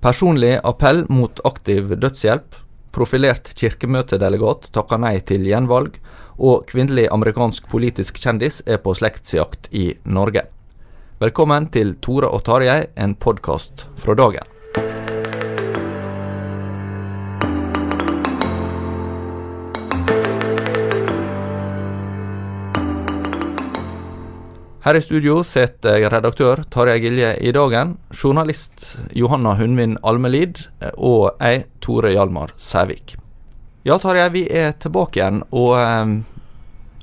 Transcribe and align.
Personlig 0.00 0.54
appell 0.64 1.04
mot 1.12 1.40
aktiv 1.44 1.90
dødshjelp. 2.00 2.54
Profilert 2.90 3.50
kirkemøtedelegat 3.52 4.70
takker 4.72 5.00
nei 5.02 5.18
til 5.28 5.44
gjenvalg. 5.44 5.98
Og 6.40 6.64
kvinnelig 6.70 7.04
amerikansk 7.12 7.68
politisk 7.68 8.16
kjendis 8.22 8.62
er 8.64 8.80
på 8.80 8.94
slektsjakt 8.96 9.68
i 9.76 9.90
Norge. 10.08 10.46
Velkommen 11.20 11.68
til 11.68 11.98
Tore 12.00 12.32
og 12.32 12.46
Tarjei, 12.48 12.86
en 12.96 13.12
podkast 13.12 13.90
fra 14.00 14.16
dagen. 14.16 14.48
Her 24.80 24.96
i 24.96 25.00
studio 25.04 25.42
sitter 25.44 25.98
jeg 26.00 26.08
redaktør 26.08 26.62
Tarjei 26.72 27.02
Gilje 27.02 27.34
i 27.44 27.50
Dagen, 27.52 27.98
journalist 28.16 28.94
Johanna 29.12 29.52
Hundvin 29.58 29.98
Almelid 30.00 30.62
og 30.96 31.34
jeg, 31.36 31.66
Tore 31.84 32.14
Hjalmar 32.14 32.54
Sævik. 32.56 33.18
Ja, 33.84 33.98
Tarjei, 34.00 34.30
vi 34.32 34.46
er 34.48 34.72
tilbake 34.80 35.20
igjen, 35.20 35.42
og 35.52 35.74
eh, 35.76 36.14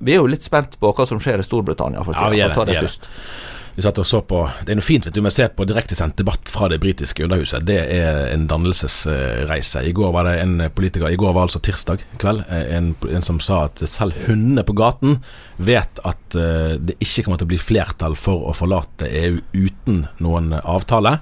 vi 0.01 0.15
er 0.15 0.23
jo 0.23 0.31
litt 0.31 0.45
spent 0.45 0.79
på 0.81 0.89
hva 0.89 1.05
som 1.09 1.21
skjer 1.21 1.43
i 1.43 1.45
Storbritannia. 1.45 2.01
For, 2.05 2.17
Ja, 2.17 2.31
vi 2.33 2.41
er 2.41 2.49
for 2.49 2.63
å 2.63 2.65
ta 2.65 2.71
det, 2.71 2.79
det 2.79 2.87
først. 2.87 3.05
Det. 3.05 3.56
Vi 3.77 3.83
satt 3.85 3.99
og 4.01 4.07
så 4.09 4.23
på 4.25 4.39
Det 4.65 4.71
er 4.73 4.79
noe 4.79 4.85
fint 4.85 5.05
vet 5.05 5.13
du, 5.13 5.19
med 5.21 5.29
å 5.29 5.35
se 5.35 5.45
på 5.53 5.65
direktesendt 5.69 6.17
debatt 6.17 6.49
fra 6.49 6.65
det 6.71 6.79
britiske 6.81 7.21
underhuset. 7.27 7.61
Det 7.67 7.75
er 7.77 8.31
en 8.33 8.47
dannelsesreise. 8.49 9.83
I 9.85 9.91
går 9.93 10.15
var 10.15 10.25
det 10.25 10.39
en 10.41 10.55
politiker 10.73 11.11
I 11.13 11.19
går 11.19 11.35
var 11.35 11.45
altså 11.45 11.61
tirsdag 11.61 12.01
kveld. 12.17 12.41
eh, 12.49 12.71
En, 12.77 12.95
en 13.05 13.21
som 13.21 13.37
sa 13.39 13.65
at 13.67 13.83
selv 13.85 14.17
hundene 14.25 14.63
på 14.65 14.73
gaten 14.73 15.19
vet 15.61 16.01
at 16.09 16.35
eh, 16.41 16.73
det 16.81 16.97
ikke 16.97 17.27
kommer 17.27 17.37
til 17.37 17.45
å 17.45 17.53
bli 17.53 17.59
flertall 17.61 18.17
for 18.17 18.49
å 18.49 18.55
forlate 18.57 19.11
EU 19.11 19.37
uten 19.53 20.07
noen 20.25 20.55
avtale. 20.63 21.19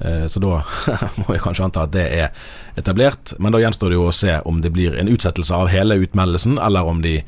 Eh, 0.00 0.26
Så 0.26 0.42
da 0.42 0.64
må 1.22 1.28
jeg 1.36 1.44
kanskje 1.46 1.68
anta 1.68 1.86
at 1.86 1.94
det 1.94 2.08
er 2.18 2.34
etablert. 2.82 3.36
Men 3.38 3.54
da 3.54 3.62
gjenstår 3.62 3.94
det 3.94 4.00
jo 4.00 4.08
å 4.10 4.16
se 4.24 4.40
om 4.42 4.58
det 4.60 4.74
blir 4.74 4.98
en 4.98 5.12
utsettelse 5.14 5.54
av 5.54 5.70
hele 5.70 6.02
utmeldelsen, 6.02 6.58
eller 6.58 6.82
om 6.82 6.98
de 7.06 7.20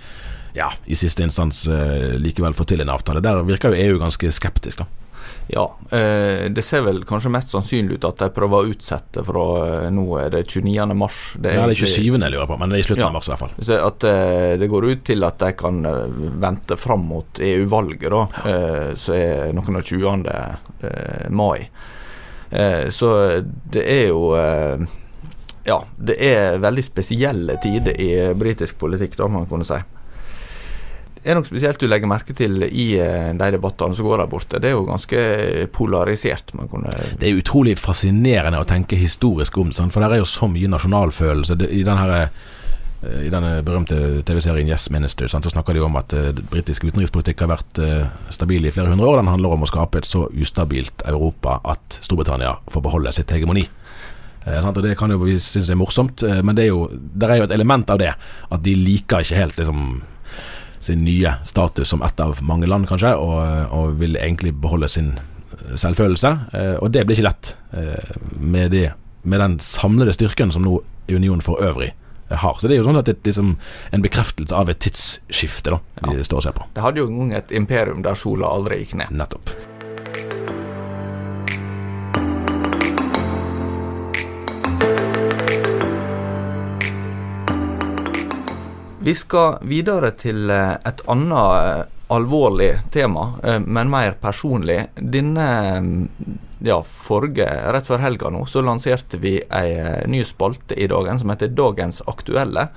ja, 0.59 0.71
i 0.91 0.97
siste 0.99 1.23
instans 1.23 1.65
eh, 1.71 2.17
likevel 2.19 2.57
få 2.59 2.67
til 2.69 2.83
en 2.83 2.91
avtale. 2.93 3.23
Der 3.25 3.45
virker 3.47 3.75
jo 3.75 3.85
EU 3.93 4.01
ganske 4.03 4.31
skeptisk, 4.35 4.83
da. 4.83 4.89
Ja, 5.49 5.63
eh, 5.97 6.47
det 6.53 6.61
ser 6.65 6.83
vel 6.85 7.03
kanskje 7.09 7.31
mest 7.33 7.53
sannsynlig 7.55 7.99
ut 7.99 8.05
at 8.09 8.19
de 8.21 8.29
prøver 8.37 8.65
å 8.67 8.69
utsette 8.73 9.23
fra 9.25 9.45
eh, 9.65 9.87
nå 9.95 10.05
er 10.21 10.33
det 10.35 10.43
29. 10.51 10.93
mars. 10.99 11.19
ja, 11.39 11.45
det 11.47 11.55
er 11.57 11.75
27. 11.79 12.19
jeg 12.19 12.33
lurer 12.35 12.49
på, 12.51 12.59
men 12.61 12.69
det 12.73 12.79
er 12.81 12.85
i 12.85 12.89
slutten 12.89 13.05
Ja. 13.05 13.09
av 13.09 13.17
mars 13.17 13.29
i 13.29 13.33
hvert 13.33 13.45
fall. 13.45 13.55
At 13.89 14.07
det 14.61 14.69
går 14.73 14.89
ut 14.91 15.05
til 15.09 15.25
at 15.25 15.39
de 15.41 15.53
kan 15.57 15.81
vente 16.43 16.77
fram 16.81 17.07
mot 17.09 17.41
EU-valget, 17.41 18.09
da, 18.13 18.53
som 19.01 19.17
er 19.17 19.53
noen 19.57 19.81
av 19.81 19.87
20. 19.89 20.25
Eh, 20.29 21.29
mai. 21.31 21.69
Så 22.89 23.09
det 23.69 23.83
er 23.85 24.07
jo 24.09 24.23
Ja, 25.69 25.83
det 26.01 26.15
er 26.25 26.59
veldig 26.65 26.85
spesielle 26.87 27.59
tider 27.61 27.97
i 28.01 28.11
britisk 28.35 28.79
politikk, 28.81 29.17
da, 29.21 29.27
man 29.29 29.45
kunne 29.51 29.67
si. 29.69 29.77
Er 31.29 31.37
noe 31.37 31.45
spesielt 31.45 31.77
du 31.77 31.85
legger 31.91 32.09
merke 32.09 32.33
til 32.33 32.63
i 32.65 32.87
eh, 32.97 33.35
de 33.37 33.49
debattene 33.53 33.93
som 33.93 34.07
går 34.07 34.23
der 34.23 34.29
borte? 34.33 34.61
Det 34.65 34.71
er 34.71 34.79
jo 34.79 34.87
ganske 34.89 35.19
polarisert. 35.77 36.55
Det 36.57 37.29
er 37.29 37.37
utrolig 37.37 37.75
fascinerende 37.77 38.63
å 38.63 38.69
tenke 38.69 38.97
historisk 38.97 39.59
om, 39.61 39.75
for 39.77 40.01
der 40.01 40.17
er 40.17 40.23
jo 40.23 40.29
så 40.29 40.49
mye 40.49 40.71
nasjonalfølelse. 40.73 41.59
I 41.69 41.83
den 41.85 42.01
her, 42.01 42.15
eh, 42.17 43.21
i 43.27 43.29
denne 43.35 43.59
berømte 43.67 44.23
TV-serien 44.25 44.73
Yes 44.73 44.89
Minister 44.95 45.29
sant, 45.29 45.45
så 45.45 45.53
snakker 45.53 45.77
de 45.77 45.85
om 45.85 46.01
at 46.01 46.17
uh, 46.17 46.33
britisk 46.49 46.89
utenrikspolitikk 46.89 47.45
har 47.45 47.53
vært 47.53 47.85
uh, 47.85 48.09
stabil 48.33 48.65
i 48.65 48.73
flere 48.73 48.89
hundre 48.95 49.13
år. 49.13 49.21
Den 49.21 49.33
handler 49.35 49.59
om 49.59 49.69
å 49.69 49.71
skape 49.71 50.01
et 50.01 50.09
så 50.09 50.31
ustabilt 50.33 51.05
Europa 51.13 51.61
at 51.69 52.01
Storbritannia 52.09 52.57
får 52.73 52.89
beholde 52.89 53.13
sitt 53.13 53.37
hegemoni. 53.37 53.69
Uh, 54.49 54.63
sant? 54.65 54.81
Og 54.81 54.81
Det 54.81 54.97
kan 54.97 55.13
jo 55.13 55.21
vi 55.27 55.37
synes 55.37 55.69
er 55.69 55.77
morsomt, 55.77 56.25
men 56.25 56.57
det 56.57 56.71
er 56.71 56.73
jo, 56.73 56.87
der 56.89 57.35
er 57.35 57.43
jo 57.43 57.51
et 57.51 57.59
element 57.61 57.93
av 57.93 58.01
det. 58.01 58.15
At 58.49 58.65
de 58.65 58.81
liker 58.81 59.29
ikke 59.29 59.45
helt 59.45 59.61
liksom 59.61 59.91
sin 60.89 61.05
nye 61.07 61.35
status 61.49 61.93
som 61.93 62.03
ett 62.07 62.21
av 62.21 62.41
mange 62.45 62.69
land, 62.71 62.89
kanskje, 62.89 63.15
og, 63.17 63.73
og 63.75 63.99
vil 64.01 64.19
egentlig 64.19 64.55
beholde 64.63 64.91
sin 64.93 65.15
eh, 65.19 65.77
selvfølelse. 65.77 66.35
Eh, 66.53 66.75
og 66.83 66.93
det 66.95 67.07
blir 67.07 67.19
ikke 67.19 67.29
lett 67.29 67.55
eh, 67.77 68.19
med, 68.41 68.73
de, 68.75 68.89
med 69.23 69.45
den 69.45 69.59
samlede 69.65 70.17
styrken 70.17 70.53
som 70.55 70.67
nå 70.67 70.81
unionen 71.09 71.45
for 71.45 71.61
øvrig 71.65 71.93
har. 72.29 72.59
Så 72.61 72.69
det 72.69 72.77
er 72.77 72.83
jo 72.83 72.89
sånn 72.91 73.01
at 73.01 73.09
det 73.09 73.17
er 73.17 73.31
liksom 73.31 73.55
en 73.97 74.05
bekreftelse 74.05 74.57
av 74.57 74.69
et 74.69 74.83
tidsskifte 74.85 75.73
da, 75.73 75.81
vi 76.11 76.25
står 76.25 76.43
og 76.43 76.47
ser 76.49 76.59
på. 76.59 76.69
Det 76.77 76.85
hadde 76.85 77.01
jo 77.01 77.09
en 77.09 77.23
gang 77.23 77.35
et 77.41 77.57
imperium 77.57 78.05
der 78.05 78.19
sola 78.21 78.53
aldri 78.53 78.83
gikk 78.83 78.99
ned. 79.01 79.17
Nettopp. 79.17 79.55
Vi 89.01 89.15
skal 89.15 89.61
videre 89.63 90.11
til 90.19 90.51
eh, 90.51 90.75
et 90.89 91.03
annet 91.07 91.53
eh, 91.55 91.83
alvorlig 92.11 92.73
tema, 92.91 93.29
eh, 93.47 93.61
men 93.63 93.93
mer 93.93 94.17
personlig. 94.19 94.81
Denne 94.99 95.47
mm, 95.85 96.01
ja, 96.67 96.81
forrige, 96.83 97.47
rett 97.47 97.87
før 97.87 98.03
helga 98.03 98.33
nå, 98.35 98.43
så 98.51 98.65
lanserte 98.67 99.21
vi 99.23 99.37
ei 99.55 100.03
ny 100.11 100.25
spalte 100.27 100.75
i 100.75 100.91
dagen 100.91 101.23
som 101.23 101.31
heter 101.31 101.55
Dagens 101.55 102.03
aktuelle. 102.11 102.69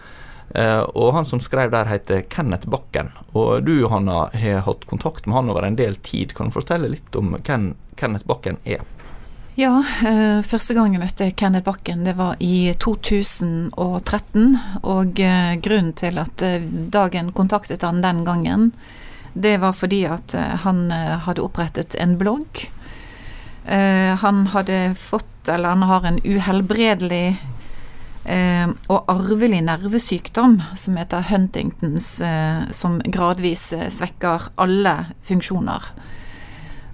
Og 0.52 1.14
han 1.16 1.24
som 1.24 1.40
skrev 1.40 1.70
der, 1.72 1.88
heter 1.88 2.26
Kenneth 2.28 2.68
Bakken. 2.68 3.14
Og 3.32 3.64
du, 3.64 3.72
Johanna, 3.80 4.26
har 4.36 4.66
hatt 4.66 4.84
kontakt 4.90 5.24
med 5.24 5.38
han 5.38 5.50
over 5.50 5.64
en 5.64 5.78
del 5.80 5.96
tid. 6.04 6.34
Kan 6.36 6.52
du 6.52 6.58
fortelle 6.58 6.90
litt 6.92 7.16
om 7.16 7.38
hvem 7.38 7.70
Kenneth 7.96 8.28
Bakken 8.28 8.60
er? 8.68 8.84
Ja, 9.60 9.82
eh, 10.08 10.40
første 10.48 10.72
gang 10.78 10.94
jeg 10.96 11.02
møtte 11.02 11.26
Kenneth 11.36 11.66
Bakken, 11.66 12.06
det 12.08 12.14
var 12.16 12.38
i 12.40 12.72
2013. 12.80 14.54
Og 14.88 15.20
eh, 15.20 15.58
grunnen 15.60 15.92
til 16.00 16.20
at 16.22 16.44
eh, 16.48 16.64
Dagen 16.94 17.34
kontaktet 17.36 17.84
han 17.84 18.00
den 18.04 18.24
gangen, 18.24 18.70
det 19.34 19.58
var 19.60 19.76
fordi 19.76 20.06
at 20.08 20.36
han 20.64 20.90
hadde 20.92 21.44
opprettet 21.44 21.96
en 21.96 22.18
blogg. 22.20 22.66
Han 23.64 24.42
hadde 24.52 24.80
fått, 25.00 25.48
eller 25.48 25.72
han 25.72 25.86
har 25.88 26.04
en 26.04 26.18
uhelbredelig 26.20 27.38
og 28.92 29.08
arvelig 29.08 29.62
nervesykdom 29.70 30.58
som 30.76 31.00
heter 31.00 31.24
Huntingtons, 31.30 32.10
som 32.76 33.00
gradvis 33.08 33.70
svekker 33.96 34.50
alle 34.60 34.98
funksjoner. 35.24 35.88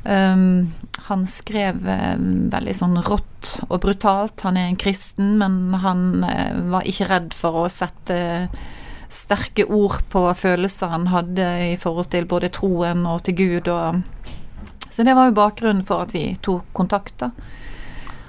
Um, 0.06 0.70
han 1.08 1.26
skrev 1.30 1.84
uh, 1.88 2.16
veldig 2.54 2.76
sånn 2.76 3.00
rått 3.08 3.54
og 3.68 3.80
brutalt. 3.84 4.44
Han 4.48 4.60
er 4.60 4.72
en 4.72 4.80
kristen, 4.80 5.38
men 5.42 5.78
han 5.84 6.26
uh, 6.26 6.58
var 6.74 6.88
ikke 6.88 7.10
redd 7.12 7.38
for 7.38 7.64
å 7.64 7.70
sette 7.72 8.18
sterke 9.08 9.64
ord 9.72 10.02
på 10.12 10.26
følelser 10.36 10.92
han 10.92 11.08
hadde 11.08 11.46
i 11.70 11.76
forhold 11.80 12.10
til 12.12 12.28
både 12.28 12.52
troen 12.52 13.06
og 13.08 13.24
til 13.28 13.38
Gud. 13.40 13.70
Og, 13.72 14.02
så 14.90 15.06
det 15.08 15.16
var 15.16 15.30
jo 15.30 15.38
bakgrunnen 15.38 15.86
for 15.88 16.08
at 16.08 16.16
vi 16.16 16.34
tok 16.44 16.68
kontakt. 16.76 17.16
da. 17.24 17.32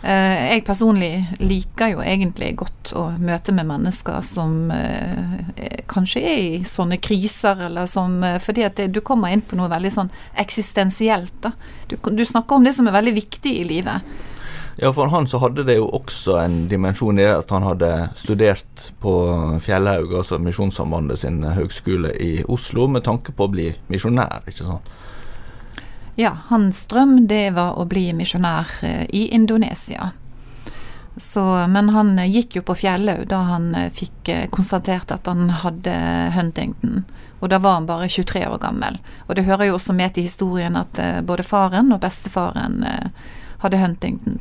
Eh, 0.02 0.54
jeg 0.54 0.62
personlig 0.62 1.10
liker 1.42 1.96
jo 1.96 2.02
egentlig 2.04 2.52
godt 2.60 2.92
å 2.94 3.08
møte 3.18 3.50
med 3.56 3.66
mennesker 3.66 4.20
som 4.22 4.70
eh, 4.70 5.80
kanskje 5.90 6.22
er 6.22 6.38
i 6.38 6.60
sånne 6.68 7.00
kriser, 7.02 7.64
eller 7.66 7.90
som 7.90 8.20
eh, 8.22 8.38
Fordi 8.38 8.62
at 8.68 8.78
du 8.94 9.00
kommer 9.02 9.34
inn 9.34 9.42
på 9.42 9.58
noe 9.58 9.70
veldig 9.72 9.90
sånn 9.90 10.12
eksistensielt, 10.38 11.34
da. 11.42 11.52
Du, 11.90 11.96
du, 11.98 12.24
snakker 12.24 12.56
om 12.56 12.66
det 12.66 12.76
som 12.78 12.86
er 12.86 12.94
veldig 12.94 13.16
viktig 13.16 13.56
i 13.58 13.66
livet. 13.66 14.06
Ja, 14.78 14.92
for 14.94 15.10
han 15.10 15.26
så 15.26 15.40
hadde 15.42 15.64
det 15.66 15.80
jo 15.80 15.88
også 15.90 16.36
en 16.44 16.60
dimensjon 16.70 17.18
i 17.18 17.24
det 17.24 17.34
at 17.34 17.50
han 17.50 17.66
hadde 17.66 17.90
studert 18.14 18.92
på 19.02 19.14
Fjellhaug, 19.64 20.14
altså 20.20 20.38
Misjonssambandet 20.38 21.24
sin 21.24 21.42
høgskole 21.42 22.14
i 22.22 22.36
Oslo, 22.46 22.86
med 22.86 23.02
tanke 23.08 23.34
på 23.34 23.48
å 23.48 23.50
bli 23.50 23.72
misjonær, 23.90 24.46
ikke 24.46 24.68
sant? 24.68 24.94
Ja, 26.20 26.36
hans 26.46 26.86
drøm 26.86 27.28
det 27.30 27.52
var 27.54 27.76
å 27.78 27.84
bli 27.86 28.08
misjonær 28.10 28.70
eh, 28.82 29.04
i 29.14 29.28
Indonesia. 29.34 30.08
Så, 31.16 31.44
men 31.70 31.92
han 31.94 32.18
eh, 32.18 32.26
gikk 32.26 32.56
jo 32.58 32.62
på 32.66 32.74
Fjellhaug 32.80 33.22
da 33.30 33.38
han 33.52 33.68
eh, 33.78 33.86
fikk 33.94 34.32
konstatert 34.50 35.14
at 35.14 35.30
han 35.30 35.46
hadde 35.62 35.94
Huntington. 36.34 37.04
Og 37.38 37.52
da 37.52 37.60
var 37.62 37.78
han 37.78 37.86
bare 37.86 38.10
23 38.10 38.42
år 38.48 38.58
gammel. 38.66 38.98
Og 39.28 39.38
det 39.38 39.46
hører 39.46 39.70
jo 39.70 39.76
også 39.78 39.94
med 39.94 40.16
til 40.16 40.26
historien 40.26 40.74
at 40.80 40.98
både 41.22 41.46
faren 41.46 41.94
og 41.94 42.02
bestefaren 42.02 42.82
hadde 43.62 43.78
Huntington 43.78 44.40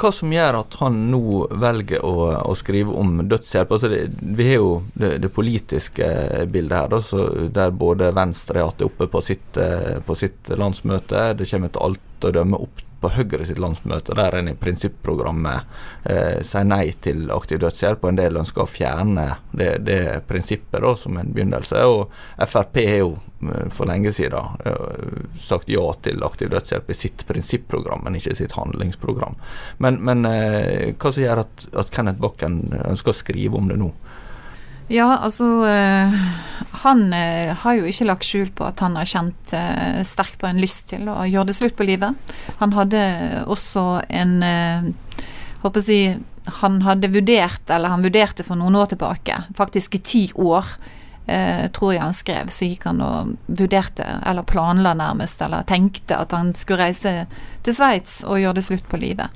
hva 0.00 0.10
som 0.14 0.32
gjør 0.32 0.58
at 0.62 0.76
han 0.80 0.98
nå 1.12 1.22
velger 1.60 2.04
å, 2.06 2.14
å 2.48 2.54
skrive 2.58 2.94
om 2.96 3.20
dødshjelp? 3.28 3.74
Altså 3.76 3.90
det, 3.92 4.02
vi 4.38 4.46
har 4.48 4.60
jo 4.60 4.70
det, 4.94 5.14
det 5.24 5.32
politiske 5.34 6.06
bildet 6.50 6.76
her, 6.78 6.92
da, 6.92 7.24
der 7.60 7.74
både 7.74 8.12
Venstre 8.16 8.62
har 8.62 8.70
hatt 8.70 8.80
det 8.80 8.88
oppe 8.88 9.10
på 9.12 9.22
sitt, 9.24 9.60
eh, 9.60 9.98
på 10.04 10.16
sitt 10.18 10.52
landsmøte. 10.56 11.30
Det 11.38 11.48
kommer 11.50 11.74
til 11.74 11.88
alt 11.88 12.28
å 12.30 12.32
dømme 12.40 12.62
opp 12.66 12.86
på 13.00 13.10
Høyre 13.14 13.46
sitt 13.48 13.58
landsmøte, 13.60 14.14
der 14.16 14.36
en 14.36 14.50
i 14.50 14.56
prinsipprogrammet 14.58 15.64
eh, 16.04 16.40
sier 16.44 16.66
nei 16.68 16.90
til 17.02 17.30
aktiv 17.32 17.60
dødshjelp, 17.62 18.04
og 18.04 18.12
en 18.12 18.20
del 18.20 18.40
ønsker 18.42 18.64
å 18.64 18.68
fjerne 18.68 19.26
det, 19.56 19.70
det 19.86 20.00
prinsippet 20.28 20.82
da, 20.84 20.92
som 21.00 21.16
en 21.16 21.32
begynnelse. 21.32 21.80
Og 21.88 22.12
Frp 22.50 22.76
har 22.84 23.00
jo 23.00 23.14
eh, 23.16 23.66
for 23.72 23.88
lenge 23.88 24.12
siden 24.16 24.60
eh, 24.68 25.16
sagt 25.40 25.72
ja 25.72 25.86
til 26.04 26.24
aktiv 26.26 26.52
dødshjelp 26.52 26.92
i 26.92 26.98
sitt 26.98 27.24
prinsipprogram, 27.28 28.04
men 28.04 28.20
ikke 28.20 28.36
sitt 28.38 28.56
handlingsprogram. 28.58 29.40
Men, 29.78 30.02
men 30.04 30.28
eh, 30.28 30.92
hva 30.92 31.12
som 31.12 31.24
gjør 31.24 31.44
at, 31.46 31.68
at 31.80 31.92
Kenneth 31.94 32.20
Bakken 32.20 32.62
ønsker 32.84 33.14
å 33.14 33.20
skrive 33.22 33.60
om 33.60 33.72
det 33.72 33.80
nå? 33.80 33.94
Ja, 34.90 35.20
altså 35.22 35.44
øh, 35.64 36.14
Han 36.82 37.02
øh, 37.14 37.56
har 37.56 37.72
jo 37.78 37.86
ikke 37.86 38.06
lagt 38.08 38.26
skjul 38.26 38.50
på 38.50 38.66
at 38.66 38.80
han 38.82 38.96
har 38.98 39.06
kjent 39.06 39.52
øh, 39.54 40.00
sterkt 40.06 40.40
på 40.40 40.48
en 40.48 40.58
lyst 40.58 40.88
til 40.90 41.06
å 41.08 41.22
gjøre 41.30 41.50
det 41.50 41.56
slutt 41.60 41.76
på 41.78 41.86
livet. 41.86 42.16
Han 42.58 42.74
hadde 42.74 43.02
også 43.46 44.02
en 44.08 44.40
Håper 45.60 45.82
si 45.84 45.98
Han 46.62 46.80
hadde 46.82 47.12
vurdert, 47.12 47.68
eller 47.68 47.92
han 47.92 48.02
vurderte 48.02 48.42
for 48.46 48.58
noen 48.58 48.78
år 48.80 48.94
tilbake, 48.94 49.36
faktisk 49.54 49.94
i 49.94 50.00
ti 50.00 50.22
år, 50.34 50.64
tror 51.76 51.92
jeg 51.92 52.00
han 52.00 52.16
skrev, 52.16 52.48
så 52.50 52.64
gikk 52.64 52.86
han 52.88 53.02
og 53.04 53.34
vurderte, 53.46 54.06
eller 54.26 54.48
planla 54.48 54.94
nærmest, 54.96 55.44
eller 55.44 55.68
tenkte 55.68 56.16
at 56.16 56.32
han 56.34 56.54
skulle 56.58 56.88
reise 56.88 57.12
til 57.62 57.76
Sveits 57.76 58.22
og 58.24 58.40
gjøre 58.40 58.56
det 58.56 58.64
slutt 58.66 58.88
på 58.88 58.98
livet. 59.04 59.28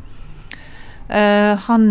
han 1.68 1.86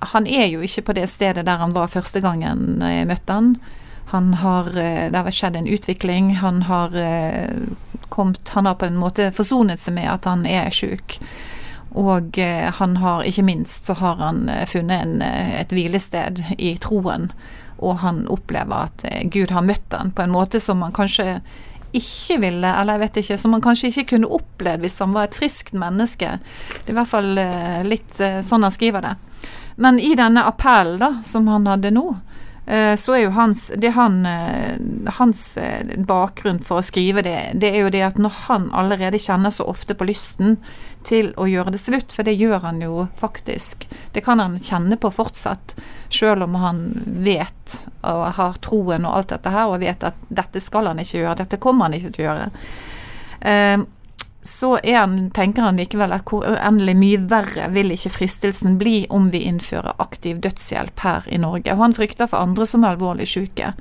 han 0.00 0.26
er 0.26 0.46
jo 0.46 0.62
ikke 0.62 0.88
på 0.88 0.96
det 0.98 1.08
stedet 1.10 1.46
der 1.46 1.60
han 1.60 1.74
var 1.74 1.90
første 1.90 2.20
gangen 2.24 2.82
jeg 2.82 3.08
møtte 3.10 3.34
han. 3.34 3.52
Han 4.10 4.34
har, 4.34 4.66
eh, 4.78 5.10
det 5.12 5.18
har 5.18 5.30
skjedd 5.30 5.56
en 5.56 5.66
utvikling. 5.68 6.34
Han 6.40 6.62
har 6.62 6.96
eh, 6.96 7.50
kommet 8.08 8.48
Han 8.48 8.66
har 8.66 8.74
på 8.74 8.86
en 8.86 8.96
måte 8.96 9.32
forsonet 9.36 9.80
seg 9.80 9.98
med 9.98 10.08
at 10.08 10.24
han 10.24 10.46
er 10.48 10.70
sjuk. 10.72 11.18
Og 11.92 12.38
eh, 12.38 12.70
han 12.72 12.96
har, 12.96 13.26
ikke 13.28 13.44
minst, 13.44 13.84
så 13.84 13.92
har 14.00 14.16
han 14.16 14.48
funnet 14.66 15.04
en, 15.04 15.22
et 15.60 15.72
hvilested 15.72 16.40
i 16.56 16.76
troen. 16.80 17.28
Og 17.78 18.00
han 18.00 18.24
opplever 18.32 18.88
at 18.88 19.04
Gud 19.28 19.52
har 19.52 19.66
møtt 19.66 19.92
han 19.92 20.14
på 20.16 20.24
en 20.24 20.32
måte 20.32 20.60
som 20.60 20.80
han 20.82 20.96
kanskje 20.96 21.42
ikke 21.92 22.40
ville, 22.40 22.68
eller 22.68 22.96
jeg 22.96 23.00
vet 23.04 23.20
ikke, 23.22 23.38
som 23.40 23.52
han 23.52 23.64
kanskje 23.64 23.92
ikke 23.92 24.08
kunne 24.14 24.32
opplevd 24.40 24.82
hvis 24.84 24.98
han 25.04 25.12
var 25.12 25.28
et 25.28 25.36
friskt 25.36 25.76
menneske. 25.76 26.34
Det 26.80 26.90
er 26.90 26.96
i 26.96 26.98
hvert 26.98 27.12
fall 27.12 27.30
litt 27.88 28.18
sånn 28.44 28.64
han 28.64 28.74
skriver 28.74 29.04
det. 29.04 29.14
Men 29.80 30.00
i 30.02 30.14
denne 30.18 30.42
appellen 30.44 30.98
da, 30.98 31.14
som 31.24 31.46
han 31.48 31.66
hadde 31.70 31.92
nå, 31.94 32.16
eh, 32.66 32.96
så 32.98 33.14
er 33.14 33.20
jo 33.22 33.34
hans, 33.36 33.68
det 33.78 33.92
han, 33.94 34.16
eh, 34.26 34.74
hans 35.20 35.42
eh, 35.56 35.92
bakgrunn 36.08 36.58
for 36.58 36.80
å 36.80 36.82
skrive 36.82 37.22
det, 37.22 37.36
det 37.62 37.70
er 37.70 37.84
jo 37.84 37.92
det 37.94 38.00
at 38.02 38.18
når 38.18 38.34
han 38.48 38.66
allerede 38.74 39.20
kjenner 39.22 39.54
så 39.54 39.68
ofte 39.70 39.94
på 39.94 40.08
lysten 40.08 40.56
til 41.06 41.30
å 41.38 41.46
gjøre 41.46 41.76
det 41.76 41.78
slutt, 41.78 42.10
for 42.10 42.26
det 42.26 42.34
gjør 42.34 42.58
han 42.64 42.82
jo 42.82 43.06
faktisk, 43.20 43.86
det 44.16 44.24
kan 44.26 44.42
han 44.42 44.58
kjenne 44.58 44.98
på 44.98 45.12
fortsatt, 45.14 45.76
sjøl 46.10 46.42
om 46.48 46.58
han 46.58 46.82
vet 47.22 47.76
og 48.02 48.24
har 48.40 48.58
troen 48.58 49.06
og 49.06 49.14
alt 49.14 49.36
dette 49.36 49.52
her, 49.54 49.70
og 49.70 49.78
vet 49.84 50.08
at 50.10 50.18
dette 50.26 50.58
skal 50.64 50.90
han 50.90 50.98
ikke 50.98 51.20
gjøre, 51.20 51.38
dette 51.44 51.62
kommer 51.62 51.86
han 51.86 51.94
ikke 52.00 52.10
til 52.18 52.26
å 52.26 52.28
gjøre 52.32 52.50
så 54.48 54.78
han, 54.84 55.30
tenker 55.30 55.62
han 55.62 55.76
likevel 55.76 56.12
at 56.16 56.30
hvor 56.30 56.46
uendelig 56.48 56.94
mye 56.96 57.20
verre 57.28 57.68
vil 57.74 57.92
ikke 57.92 58.14
fristelsen 58.14 58.78
bli 58.80 59.02
om 59.12 59.28
vi 59.32 59.44
innfører 59.50 60.00
aktiv 60.00 60.40
dødshjelp 60.44 61.04
her 61.04 61.28
i 61.28 61.40
Norge. 61.42 61.74
Og 61.74 61.84
han 61.84 61.96
frykter 61.96 62.30
for 62.30 62.40
andre 62.40 62.66
som 62.66 62.84
er 62.84 62.96
alvorlig 62.96 63.28
syke, 63.28 63.74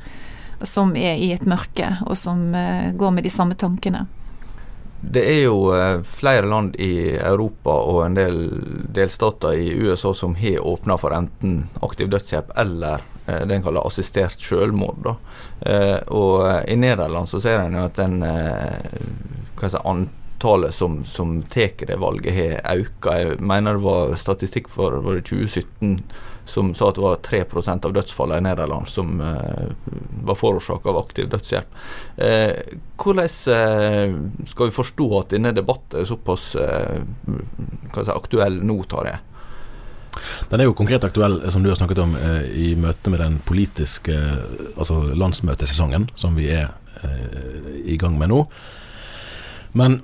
som 0.67 0.91
er 0.99 1.15
i 1.23 1.31
et 1.31 1.47
mørke, 1.47 1.93
og 2.05 2.17
som 2.19 2.49
uh, 2.51 2.91
går 2.97 3.15
med 3.15 3.23
de 3.23 3.31
samme 3.31 3.55
tankene. 3.55 4.05
Det 4.97 5.23
er 5.29 5.41
jo 5.45 5.71
uh, 5.71 6.03
flere 6.03 6.49
land 6.49 6.75
i 6.81 7.15
Europa 7.15 7.79
og 7.87 8.03
en 8.03 8.17
del 8.17 8.43
delstater 8.91 9.55
i 9.55 9.71
USA 9.77 10.11
som 10.17 10.35
har 10.35 10.59
åpna 10.59 10.97
for 10.99 11.15
enten 11.15 11.61
aktiv 11.85 12.11
dødshjelp 12.11 12.51
eller 12.59 13.05
uh, 13.29 13.43
det 13.47 13.61
en 13.61 13.67
kaller 13.69 13.87
assistert 13.87 14.41
selvmord. 14.41 15.15
og 16.07 16.69
i 16.69 16.75
Nederland 16.75 17.27
så 17.29 17.39
ser 17.41 17.59
en 17.59 17.75
jo 17.75 17.85
at 17.87 17.97
den 17.97 18.21
hva 19.57 19.69
si, 19.71 19.79
antallet 20.37 20.73
som, 20.73 21.05
som 21.05 21.43
tar 21.43 21.87
det 21.87 21.97
valget, 21.97 22.61
har 22.63 22.77
økt. 22.77 23.05
Jeg 23.05 23.39
mener 23.39 23.73
det 23.73 23.83
var 23.83 24.15
statistikk 24.15 24.69
for 24.69 25.01
var 25.01 25.21
2017 25.21 26.03
som 26.45 26.73
sa 26.73 26.89
at 26.89 26.95
det 26.95 27.01
var 27.01 27.17
3% 27.25 27.85
av 27.85 27.93
dødsfallene 27.93 28.39
i 28.39 28.45
Nederland 28.45 28.87
som 28.87 29.19
uh, 29.19 29.67
var 30.23 30.35
forårsaka 30.37 30.89
av 30.89 30.97
aktiv 31.01 31.27
dødshjelp. 31.27 31.73
Uh, 32.21 32.53
hvordan 32.95 33.27
uh, 33.27 34.45
skal 34.47 34.69
vi 34.69 34.75
forstå 34.77 35.07
at 35.19 35.33
denne 35.33 35.51
debatten 35.51 35.99
er 35.99 36.07
såpass 36.07 36.53
si, 36.55 38.11
aktuell 38.13 38.61
nå, 38.63 38.77
Tarjei? 38.87 39.17
Den 40.49 40.61
er 40.61 40.69
jo 40.69 40.77
konkret 40.77 41.03
aktuell, 41.03 41.41
som 41.51 41.65
du 41.65 41.69
har 41.69 41.77
snakket 41.77 41.99
om, 41.99 42.15
i 42.53 42.71
møte 42.79 43.11
med 43.11 43.19
den 43.21 43.35
politiske 43.45 44.15
altså 44.77 45.01
landsmøtesesongen 45.13 46.07
som 46.15 46.37
vi 46.37 46.47
er 46.55 46.71
i 47.85 47.97
gang 48.01 48.15
med 48.17 48.31
nå. 48.31 48.39
Men 49.77 49.99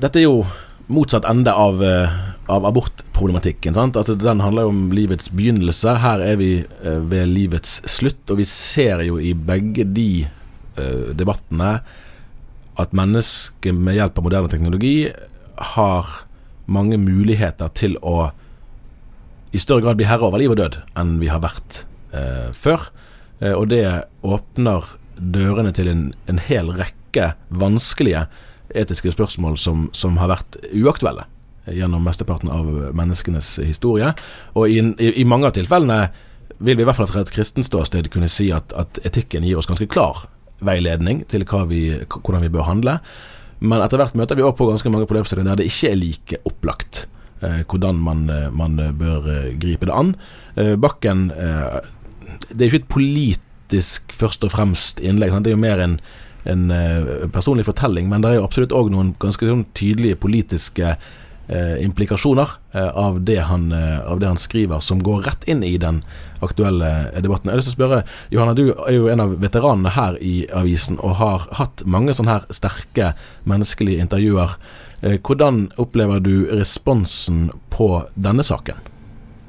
dette 0.00 0.20
er 0.20 0.26
jo 0.26 0.44
motsatt 0.92 1.26
ende 1.28 1.52
av, 1.52 1.82
eh, 1.84 2.10
av 2.46 2.66
abortproblematikken. 2.66 3.76
Altså, 3.76 4.14
den 4.14 4.40
handler 4.40 4.66
jo 4.66 4.68
om 4.68 4.90
livets 4.92 5.30
begynnelse. 5.30 5.98
Her 5.98 6.20
er 6.20 6.36
vi 6.36 6.52
eh, 6.60 7.00
ved 7.00 7.28
livets 7.28 7.80
slutt, 7.88 8.30
og 8.30 8.40
vi 8.40 8.44
ser 8.48 9.04
jo 9.06 9.18
i 9.18 9.32
begge 9.34 9.84
de 9.84 10.26
uh, 10.78 11.12
debattene 11.12 11.82
at 12.80 12.94
mennesket 12.96 13.76
med 13.76 13.98
hjelp 13.98 14.18
av 14.18 14.24
moderne 14.24 14.48
teknologi 14.48 15.12
har 15.76 16.08
mange 16.72 16.96
muligheter 16.96 17.68
til 17.76 17.98
å 18.00 18.30
i 19.52 19.60
større 19.60 19.84
grad 19.84 19.98
bli 20.00 20.06
herre 20.08 20.24
over 20.24 20.40
liv 20.40 20.54
og 20.54 20.56
død 20.56 20.78
enn 20.96 21.18
vi 21.20 21.28
har 21.28 21.42
vært 21.44 21.82
uh, 22.14 22.48
før. 22.56 22.88
Uh, 23.42 23.52
og 23.52 23.68
det 23.68 23.84
åpner 24.24 24.94
dørene 25.20 25.74
til 25.76 25.90
en, 25.92 26.06
en 26.24 26.40
hel 26.40 26.72
rekke 26.72 27.34
vanskelige 27.52 28.24
etiske 28.74 29.12
spørsmål 29.14 29.56
som, 29.60 29.88
som 29.96 30.18
har 30.20 30.30
vært 30.32 30.58
uaktuelle 30.72 31.26
gjennom 31.70 32.02
mesteparten 32.02 32.50
av 32.50 32.68
menneskenes 32.96 33.54
historie. 33.62 34.12
Og 34.58 34.70
i, 34.70 34.80
i, 34.82 35.12
i, 35.22 35.26
mange 35.28 35.48
av 35.48 35.54
tilfellene 35.56 36.08
vil 36.62 36.78
vi 36.78 36.84
i 36.84 36.86
hvert 36.86 36.98
fall 36.98 37.10
fra 37.10 37.22
et 37.22 37.32
kristent 37.34 37.66
ståsted 37.66 38.10
kunne 38.12 38.30
si 38.30 38.50
at, 38.54 38.74
at, 38.78 39.00
etikken 39.06 39.46
gir 39.46 39.60
oss 39.60 39.70
ganske 39.70 39.88
klar 39.90 40.26
veiledning 40.62 41.24
til 41.30 41.46
vi, 41.70 41.84
hvordan 42.08 42.42
vi 42.44 42.52
bør 42.52 42.68
handle. 42.68 42.98
Men 43.62 43.82
etter 43.82 44.00
hvert 44.00 44.18
møter 44.18 44.38
vi 44.38 44.44
også 44.44 44.58
på 44.58 44.68
ganske 44.70 44.90
mange 44.90 45.08
problemstillinger 45.10 45.52
der 45.52 45.62
det 45.62 45.70
ikke 45.70 45.90
er 45.90 45.98
like 45.98 46.40
opplagt 46.48 47.04
eh, 47.42 47.62
hvordan 47.62 47.98
man, 48.02 48.24
eh, 48.30 48.50
man, 48.50 48.78
bør 48.98 49.28
eh, 49.30 49.52
gripe 49.58 49.86
det 49.86 49.94
an. 49.94 50.14
Bakken 50.82 51.30
Det 51.32 52.58
er 52.58 52.66
jo 52.66 52.70
ikke 52.72 52.82
et 52.82 52.92
politisk 52.92 54.12
først 54.12 54.44
og 54.44 54.52
fremst 54.52 55.00
innlegg. 55.00 55.30
Sant? 55.32 55.46
Det 55.46 55.52
er 55.52 55.56
jo 55.56 55.62
mer 55.62 55.80
en 55.80 55.96
en 56.44 56.70
eh, 56.74 57.26
personlig 57.32 57.66
fortelling, 57.68 58.08
men 58.10 58.22
det 58.22 58.32
er 58.32 58.40
jo 58.40 58.46
absolutt 58.46 58.74
òg 58.76 58.92
noen 58.92 59.14
ganske 59.22 59.46
sånn 59.46 59.66
tydelige 59.78 60.18
politiske 60.22 60.96
eh, 61.48 61.84
implikasjoner 61.84 62.48
eh, 62.72 62.88
av, 62.88 63.20
det 63.24 63.38
han, 63.48 63.72
eh, 63.72 64.00
av 64.10 64.20
det 64.20 64.26
han 64.26 64.40
skriver, 64.40 64.80
som 64.80 65.02
går 65.02 65.22
rett 65.22 65.44
inn 65.48 65.62
i 65.64 65.76
den 65.78 66.02
aktuelle 66.42 67.10
debatten. 67.20 67.50
Jeg 67.50 67.54
har 67.54 67.60
lyst 67.60 67.70
til 67.70 67.76
å 67.76 67.80
spørre, 67.80 68.02
Johanna, 68.34 68.54
du 68.58 68.64
er 68.72 68.94
jo 68.96 69.10
en 69.12 69.24
av 69.24 69.36
veteranene 69.42 69.94
her 69.94 70.18
i 70.22 70.36
avisen 70.52 70.98
og 71.00 71.18
har 71.22 71.48
hatt 71.58 71.84
mange 71.86 72.14
sånne 72.16 72.38
her 72.38 72.48
sterke 72.54 73.12
menneskelige 73.48 74.02
intervjuer. 74.06 74.56
Eh, 75.02 75.18
hvordan 75.18 75.68
opplever 75.82 76.22
du 76.22 76.48
responsen 76.52 77.50
på 77.74 77.94
denne 78.14 78.46
saken? 78.46 78.91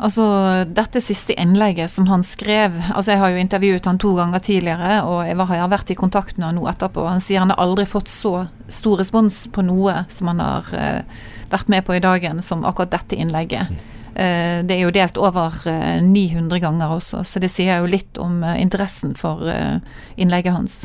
Altså, 0.03 0.24
dette 0.67 1.00
siste 1.00 1.36
innlegget 1.39 1.91
som 1.91 2.10
han 2.12 2.25
skrev 2.27 2.75
altså 2.91 3.13
Jeg 3.13 3.22
har 3.22 3.31
jo 3.31 3.39
intervjuet 3.39 3.86
han 3.88 4.00
to 4.01 4.12
ganger 4.17 4.41
tidligere, 4.43 4.98
og 5.07 5.22
jeg 5.29 5.38
har 5.39 5.72
vært 5.72 5.93
i 5.93 6.00
kontakt 6.00 6.36
med 6.38 6.50
han 6.50 6.60
nå 6.60 6.67
etterpå. 6.67 7.05
Han 7.07 7.24
sier 7.24 7.39
han 7.39 7.53
har 7.53 7.62
aldri 7.63 7.86
fått 7.88 8.12
så 8.12 8.33
stor 8.67 9.00
respons 9.00 9.45
på 9.53 9.63
noe 9.63 10.03
som 10.12 10.33
han 10.33 10.43
har 10.43 10.67
eh, 10.75 11.22
vært 11.53 11.72
med 11.72 11.86
på 11.88 11.95
i 11.95 12.03
dagen, 12.03 12.41
som 12.43 12.65
akkurat 12.67 12.91
dette 12.91 13.15
innlegget. 13.15 13.72
Eh, 14.15 14.60
det 14.67 14.75
er 14.75 14.83
jo 14.83 14.91
delt 14.93 15.17
over 15.17 15.55
eh, 15.72 16.01
900 16.03 16.60
ganger 16.60 16.98
også, 16.98 17.24
så 17.24 17.39
det 17.39 17.53
sier 17.53 17.79
jo 17.79 17.89
litt 17.89 18.19
om 18.19 18.41
eh, 18.43 18.60
interessen 18.62 19.15
for 19.15 19.48
eh, 19.48 19.79
innlegget 20.19 20.57
hans. 20.57 20.81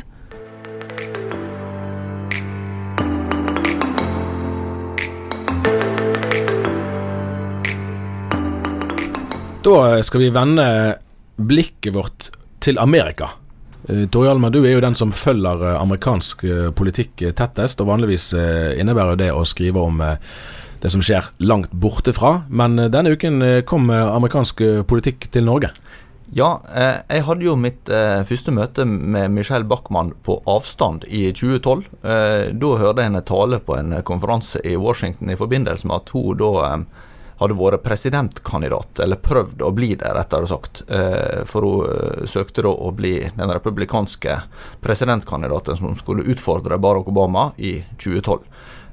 Da 9.69 10.03
skal 10.03 10.19
vi 10.19 10.29
vende 10.33 10.63
blikket 11.37 11.93
vårt 11.93 12.31
til 12.59 12.79
Amerika. 12.81 13.27
Eh, 13.85 13.99
Alma, 14.01 14.23
Hjalmar, 14.25 14.49
du 14.49 14.63
er 14.63 14.71
jo 14.73 14.81
den 14.81 14.95
som 14.97 15.11
følger 15.13 15.61
eh, 15.61 15.75
amerikansk 15.77 16.41
eh, 16.43 16.69
politikk 16.73 17.21
tettest, 17.37 17.77
og 17.83 17.91
vanligvis 17.91 18.31
innebærer 18.81 19.19
det 19.19 19.27
å 19.29 19.43
skrive 19.45 19.83
om 19.85 20.01
det 20.81 20.89
som 20.89 21.03
skjer 21.05 21.27
langt 21.45 21.69
borte 21.69 22.15
fra. 22.17 22.47
Men 22.49 22.79
denne 22.89 23.13
uken 23.13 23.43
kom 23.69 23.91
amerikansk 23.93 24.63
politikk 24.89 25.27
til 25.35 25.45
Norge. 25.45 25.69
Ja, 26.33 26.49
jeg 27.09 27.27
hadde 27.27 27.45
jo 27.45 27.53
mitt 27.57 27.89
første 28.29 28.53
møte 28.53 28.87
med 28.89 29.35
Michelle 29.35 29.69
Bachmann 29.69 30.15
på 30.25 30.39
avstand 30.49 31.05
i 31.05 31.27
2012. 31.29 31.85
Eh, 32.01 32.49
da 32.57 32.73
hørte 32.81 33.03
jeg 33.03 33.11
henne 33.11 33.21
tale 33.21 33.61
på 33.61 33.77
en 33.77 33.99
konferanse 34.01 34.63
i 34.65 34.73
Washington 34.81 35.29
i 35.29 35.37
forbindelse 35.37 35.89
med 35.89 36.01
at 36.01 36.13
hun 36.15 36.41
da 36.41 36.73
hadde 37.39 37.55
vært 37.55 37.83
presidentkandidat, 37.83 38.99
eller 38.99 39.19
prøvd 39.23 39.61
å 39.63 39.71
bli 39.71 39.93
det, 39.95 40.09
rettere 40.15 40.47
sagt. 40.49 40.83
Eh, 40.91 41.45
for 41.47 41.67
hun 41.67 41.85
eh, 41.87 42.25
søkte 42.27 42.65
da 42.65 42.73
å 42.73 42.91
bli 42.95 43.13
den 43.35 43.53
republikanske 43.55 44.35
presidentkandidaten 44.83 45.79
som 45.79 45.95
skulle 45.99 46.27
utfordre 46.31 46.79
Barack 46.81 47.07
Obama 47.07 47.49
i 47.57 47.77
2012. 47.95 48.39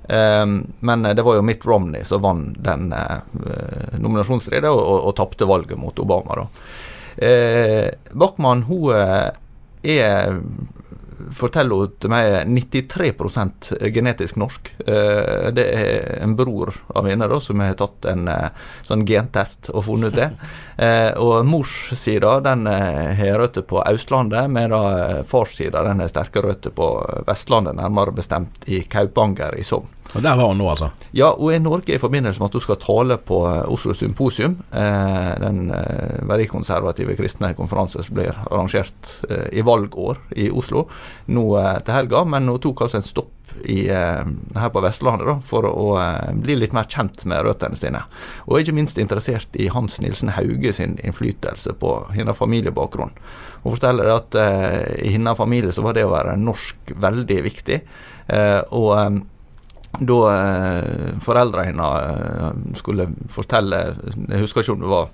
Eh, 0.09 0.45
men 0.79 1.09
det 1.11 1.27
var 1.27 1.41
jo 1.41 1.47
Mitt 1.47 1.67
Romney 1.67 2.07
som 2.07 2.23
vant 2.23 2.61
den 2.63 2.93
nominasjonsstriden 3.99 4.71
og, 4.71 4.83
og, 4.83 5.01
og 5.11 5.17
tapte 5.19 5.49
valget 5.51 5.81
mot 5.81 5.99
Obama. 5.99 6.39
da. 6.45 6.47
Bachmann 8.13 8.67
hun 8.69 8.93
er 8.93 10.39
forteller 11.35 11.83
hun 11.83 11.95
til 12.01 12.13
meg 12.13 12.49
93% 12.51 13.71
genetisk 13.95 14.39
norsk. 14.41 14.71
Eh, 14.87 15.49
det 15.57 15.67
er 15.67 16.23
en 16.23 16.37
bror 16.39 16.73
av 16.95 17.09
henne 17.09 17.29
da, 17.31 17.41
som 17.43 17.63
har 17.63 17.77
tatt 17.79 18.09
en 18.13 18.29
eh, 18.31 18.67
sånn 18.87 19.07
gentest 19.09 19.71
og 19.73 19.87
funnet 19.91 20.15
ut 20.15 20.21
det. 20.23 20.31
Eh, 20.77 21.15
og 21.25 21.47
morssida 21.49 22.35
den 22.45 22.67
har 22.69 23.39
røtter 23.41 23.63
på 23.65 23.79
Østlandet, 23.81 24.51
mens 24.53 25.25
farssida 25.25 25.81
den 25.87 26.03
har 26.05 26.11
sterke 26.13 26.43
røtter 26.45 26.75
på 26.77 26.91
Vestlandet, 27.25 27.79
nærmere 27.79 28.13
bestemt 28.13 28.69
i 28.69 28.83
Kaupanger 28.85 29.57
i 29.57 29.65
Sogn. 29.65 29.89
Og 30.15 30.23
Der 30.23 30.37
var 30.37 30.49
hun 30.49 30.59
nå, 30.59 30.69
altså. 30.71 30.91
Ja, 31.17 31.33
hun 31.37 31.53
er 31.53 31.59
i 31.59 31.63
Norge 31.63 31.95
i 31.95 32.01
forbindelse 32.01 32.41
med 32.41 32.51
at 32.51 32.59
hun 32.59 32.65
skal 32.65 32.81
tale 32.81 33.19
på 33.19 33.43
eh, 33.51 33.63
Oslo 33.73 33.95
Symposium. 33.95 34.59
Eh, 34.71 35.33
den 35.43 35.71
eh, 35.75 36.23
verdikonservative 36.29 37.17
kristne 37.19 37.53
konferanse 37.59 38.05
som 38.05 38.19
blir 38.19 38.37
arrangert 38.47 39.17
i 39.53 39.65
valgår 39.67 40.21
i 40.37 40.51
Oslo 40.51 40.87
nå 41.33 41.47
til 41.85 41.97
helga. 41.97 42.25
Men 42.25 42.49
hun 42.49 42.63
tok 42.63 42.87
altså 42.87 43.01
en 43.01 43.07
stopp 43.07 43.33
i, 43.65 43.87
her 43.89 44.71
på 44.73 44.83
Vestlandet 44.85 45.29
da, 45.29 45.37
for 45.45 45.65
å 45.65 45.87
bli 46.45 46.59
litt 46.59 46.75
mer 46.77 46.89
kjent 46.93 47.25
med 47.29 47.45
røttene 47.47 47.79
sine. 47.79 48.03
Og 48.47 48.61
ikke 48.61 48.75
minst 48.77 49.01
interessert 49.01 49.57
i 49.57 49.71
Hans 49.73 49.97
Nilsen 50.05 50.35
Hauge 50.37 50.75
sin 50.77 50.99
innflytelse 51.01 51.73
på 51.81 51.95
hennes 52.13 52.37
familiebakgrunn. 52.37 53.15
Hun 53.63 53.73
forteller 53.73 54.13
at 54.13 54.37
i 55.01 55.15
hennes 55.15 55.39
familie 55.39 55.73
så 55.73 55.87
var 55.87 55.97
det 55.97 56.05
å 56.05 56.13
være 56.13 56.37
norsk 56.37 56.93
veldig 57.01 57.41
viktig. 57.49 57.81
Og 58.77 58.93
da 60.01 60.21
eh, 60.35 61.19
foreldra 61.23 61.67
hennes 61.67 62.03
eh, 62.03 62.53
skulle 62.79 63.09
fortelle 63.33 63.83
Jeg 64.29 64.41
husker 64.43 64.63
ikke 64.63 64.75
om 64.77 64.85
det 64.85 64.91
var, 64.91 65.09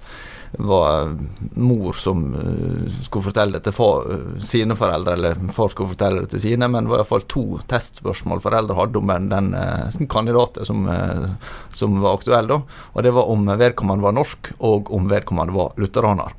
var 0.58 1.12
mor 1.54 1.92
som 1.96 2.24
eh, 2.34 2.92
skulle 3.02 3.26
fortelle 3.28 3.58
det 3.58 3.64
til 3.66 3.76
far, 3.76 4.06
eh, 4.12 4.42
sine 4.44 4.76
foreldre, 4.76 5.16
eller 5.16 5.40
far 5.54 5.72
skulle 5.72 5.92
fortelle 5.94 6.24
det 6.24 6.34
til 6.34 6.44
sine, 6.46 6.68
men 6.68 6.84
det 6.84 6.92
var 6.92 7.02
iallfall 7.02 7.26
to 7.30 7.44
testspørsmål 7.70 8.42
foreldre 8.44 8.76
hadde 8.78 9.00
om 9.00 9.12
den, 9.14 9.30
den 9.32 9.50
eh, 9.58 10.02
kandidaten 10.12 10.68
som, 10.68 10.84
eh, 10.92 11.26
som 11.72 12.00
var 12.04 12.18
aktuell. 12.20 12.50
da, 12.52 12.60
og 12.92 13.02
Det 13.02 13.14
var 13.16 13.32
om 13.32 13.48
vedkommende 13.48 14.04
var 14.04 14.16
norsk, 14.16 14.54
og 14.60 14.92
om 14.92 15.10
vedkommende 15.12 15.56
var 15.56 15.76
lutheraner. 15.80 16.38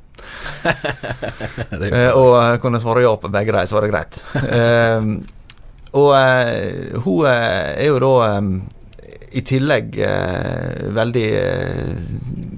Eh, 1.74 2.10
og 2.16 2.60
kunne 2.62 2.78
svare 2.80 3.02
ja 3.04 3.10
på 3.20 3.28
begge 3.32 3.52
de, 3.52 3.64
så 3.68 3.76
var 3.76 3.84
det 3.84 3.90
greit. 3.92 4.20
Og 5.94 6.10
uh, 6.10 7.02
hun 7.04 7.26
eh, 7.30 7.84
er 7.84 7.86
jo 7.86 8.00
da 8.02 8.38
um, 8.38 8.54
i 9.34 9.42
tillegg 9.46 9.94
uh, 10.02 10.94
veldig 10.94 11.26
uh, 11.38 12.00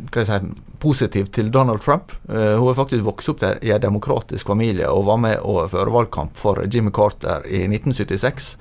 Hva 0.09 0.25
skal 0.25 0.25
jeg 0.25 0.31
si 0.31 0.66
positiv 0.87 1.31
til 1.35 1.51
Donald 1.51 1.83
Trump. 1.83 2.13
Eh, 2.29 2.55
hun 2.59 2.71
er 2.71 2.79
faktisk 2.79 3.05
vokst 3.07 3.31
opp 3.33 3.43
i 3.43 3.73
en 3.75 3.83
demokratisk 3.83 4.53
familie 4.53 4.89
og 4.93 5.07
var 5.09 5.19
med 5.23 5.43
å 5.43 5.65
føre 5.71 5.93
valgkamp 5.95 6.37
for 6.39 6.63
Jimmy 6.71 6.93
Carter 6.95 7.47
i 7.47 7.65
1976, 7.67 8.53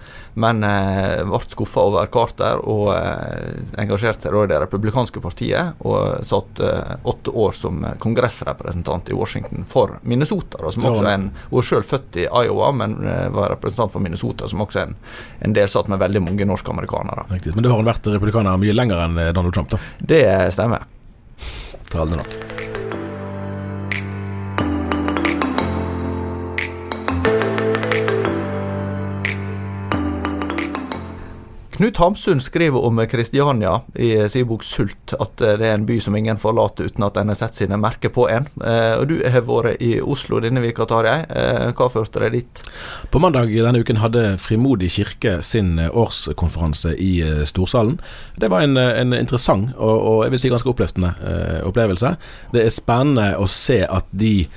men 0.41 0.63
eh, 0.65 1.21
ble 1.27 1.41
skuffa 1.45 1.83
over 1.85 2.09
Carter 2.13 2.63
og 2.63 2.89
eh, 2.95 3.59
engasjerte 3.83 4.25
seg 4.25 4.39
i 4.39 4.47
det 4.49 4.61
republikanske 4.63 5.21
partiet 5.21 5.85
og 5.85 6.25
satt 6.25 6.59
åtte 7.05 7.33
år 7.35 7.53
som 7.55 7.83
kongressrepresentant 8.01 9.11
i 9.11 9.17
Washington 9.17 9.65
for 9.69 9.97
Minnesota, 10.03 10.59
da, 10.63 10.71
som 10.73 10.87
også 10.89 11.05
er 11.05 11.17
en 11.19 11.29
Hun 11.51 11.59
er 11.61 11.67
selv 11.67 11.87
født 11.89 12.19
i 12.21 12.25
Iowa, 12.25 12.71
men 12.75 12.97
var 13.35 13.51
representant 13.53 13.93
for 13.93 14.03
Minnesota, 14.03 14.49
som 14.49 14.63
også 14.65 14.81
er 14.81 14.89
en, 14.89 14.97
en 15.45 15.59
satt 15.69 15.91
med 15.91 16.01
veldig 16.01 16.23
mange 16.25 16.47
norske 16.47 16.71
amerikanere. 16.71 17.27
Riktig. 17.31 17.55
Men 17.55 17.65
da 17.65 17.73
har 17.73 17.81
hun 17.81 17.91
vært 17.91 18.11
republikaner 18.15 18.59
mye 18.61 18.75
lenger 18.75 19.05
enn 19.05 19.21
Donald 19.35 19.53
Trump, 19.55 19.73
da. 19.75 19.81
Det 19.99 20.25
stemmer. 20.55 20.87
Trallende 21.95 22.17
nok. 22.17 22.54
Knut 31.75 31.97
Hamsun 31.97 32.39
skriver 32.39 32.85
om 32.85 33.07
Kristiania 33.11 33.81
i 33.95 34.29
sin 34.29 34.47
bok 34.47 34.63
'Sult' 34.63 35.11
at 35.19 35.41
eh, 35.41 35.57
det 35.59 35.67
er 35.67 35.73
en 35.75 35.85
by 35.85 35.97
som 35.99 36.15
ingen 36.15 36.37
forlater 36.39 36.87
uten 36.87 37.03
at 37.03 37.17
en 37.19 37.27
har 37.27 37.35
sett 37.35 37.57
sine 37.59 37.75
merker 37.75 38.13
på 38.15 38.29
en. 38.31 38.45
Eh, 38.63 38.93
og 38.95 39.09
Du 39.09 39.17
har 39.19 39.43
vært 39.43 39.81
i 39.83 39.97
Oslo 39.99 40.39
denne 40.39 40.63
veka, 40.63 40.85
Tarjei. 40.87 41.25
Eh, 41.27 41.73
hva 41.75 41.89
førte 41.91 42.21
deg 42.23 42.37
dit? 42.37 42.61
På 43.11 43.19
mandag 43.19 43.51
denne 43.51 43.81
uken 43.83 43.99
hadde 43.99 44.37
Frimodig 44.39 44.93
kirke 44.95 45.41
sin 45.43 45.75
årskonferanse 45.79 46.93
i 46.95 47.19
Storsalen. 47.43 47.99
Det 48.39 48.47
var 48.49 48.63
en, 48.63 48.77
en 48.77 49.17
interessant 49.17 49.75
og, 49.75 49.97
og 49.99 50.23
jeg 50.23 50.31
vil 50.31 50.43
si 50.45 50.53
ganske 50.53 50.71
oppløftende 50.71 51.11
opplevelse. 51.67 52.15
Det 52.55 52.63
er 52.63 52.71
spennende 52.71 53.33
å 53.35 53.49
se 53.51 53.81
at 53.83 54.07
de 54.15 54.47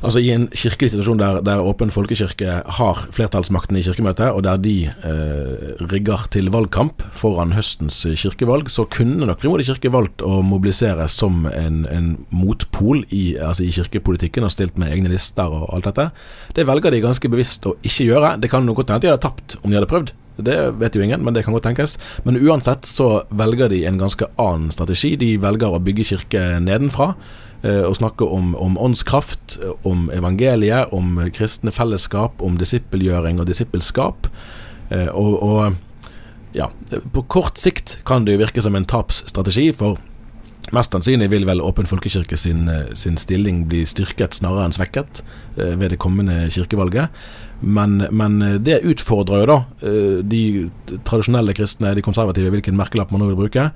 Altså 0.00 0.20
I 0.22 0.30
en 0.32 0.46
kirkelig 0.48 0.94
situasjon 0.94 1.18
der, 1.20 1.38
der 1.44 1.60
Åpen 1.60 1.90
folkekirke 1.92 2.60
har 2.78 3.00
flertallsmakten 3.12 3.76
i 3.76 3.82
kirkemøtet, 3.84 4.30
og 4.32 4.44
der 4.46 4.60
de 4.60 4.74
eh, 4.88 5.82
rigger 5.92 6.24
til 6.32 6.48
valgkamp 6.52 7.04
foran 7.12 7.52
høstens 7.52 7.98
eh, 8.08 8.16
kirkevalg, 8.16 8.70
så 8.72 8.86
kunne 8.88 9.28
nok 9.28 9.40
Frimodig 9.40 9.66
kirke 9.68 9.92
valgt 9.92 10.24
å 10.24 10.40
mobilisere 10.44 11.06
som 11.12 11.44
en, 11.48 11.84
en 11.88 12.08
motpol 12.32 13.04
i, 13.08 13.36
altså 13.40 13.64
i 13.64 13.70
kirkepolitikken 13.72 14.44
og 14.44 14.52
stilt 14.52 14.80
med 14.80 14.92
egne 14.92 15.12
lister 15.12 15.48
og 15.48 15.68
alt 15.76 15.90
dette. 15.90 16.10
Det 16.56 16.66
velger 16.68 16.96
de 16.96 17.04
ganske 17.04 17.32
bevisst 17.32 17.68
å 17.68 17.76
ikke 17.80 18.08
gjøre. 18.10 18.34
Det 18.40 18.50
kan 18.52 18.68
godt 18.68 18.92
hende 18.92 19.04
de 19.04 19.12
hadde 19.12 19.24
tapt 19.24 19.56
om 19.60 19.70
de 19.70 19.80
hadde 19.80 19.88
prøvd. 19.90 20.12
Det 20.40 20.56
vet 20.80 20.96
jo 20.96 21.04
ingen, 21.04 21.22
men 21.24 21.36
det 21.36 21.44
kan 21.44 21.54
godt 21.54 21.66
tenkes. 21.68 21.98
Men 22.24 22.40
uansett 22.40 22.88
så 22.88 23.22
velger 23.36 23.68
de 23.72 23.84
en 23.88 24.00
ganske 24.00 24.28
annen 24.40 24.72
strategi. 24.74 25.14
De 25.20 25.34
velger 25.40 25.76
å 25.76 25.82
bygge 25.84 26.08
kirke 26.14 26.44
nedenfra. 26.64 27.12
Eh, 27.62 27.84
Og 27.86 27.96
snakke 27.96 28.24
om, 28.24 28.54
om 28.54 28.78
åndskraft, 28.78 29.58
om 29.84 30.10
evangeliet, 30.14 30.92
om 30.92 31.18
kristne 31.34 31.72
fellesskap, 31.74 32.42
om 32.42 32.58
disippelgjøring 32.60 33.40
og 33.40 33.48
disippelskap. 33.50 34.30
Eh, 34.90 35.08
Og, 35.08 35.42
og 35.42 35.76
ja, 36.54 36.70
på 37.14 37.22
kort 37.30 37.58
sikt 37.58 38.00
kan 38.04 38.24
det 38.26 38.34
jo 38.34 38.44
virke 38.44 38.62
som 38.62 38.76
en 38.76 38.88
tapsstrategi, 38.88 39.72
for 39.72 39.98
Mest 40.76 40.92
sannsynlig 40.92 41.30
vil 41.32 41.46
vel 41.48 41.62
Åpen 41.64 41.88
folkekirke 41.88 42.36
sin, 42.36 42.68
eh, 42.68 42.92
sin 42.94 43.16
stilling 43.16 43.64
bli 43.66 43.80
styrket 43.88 44.36
snarere 44.36 44.68
enn 44.68 44.74
svekket 44.76 45.22
ved 45.56 45.90
det 45.90 45.98
kommende 45.98 46.50
kirkevalget. 46.52 47.08
Men, 47.60 48.06
men 48.12 48.38
det 48.62 48.84
utfordrer 48.86 49.40
jo 49.40 49.48
da 49.48 49.56
de 50.22 50.70
tradisjonelle 51.02 51.56
kristne, 51.56 51.94
de 51.96 52.04
konservative, 52.04 52.52
hvilken 52.52 52.76
merkelapp 52.78 53.10
man 53.10 53.24
nå 53.24 53.32
vil 53.32 53.40
bruke, 53.40 53.70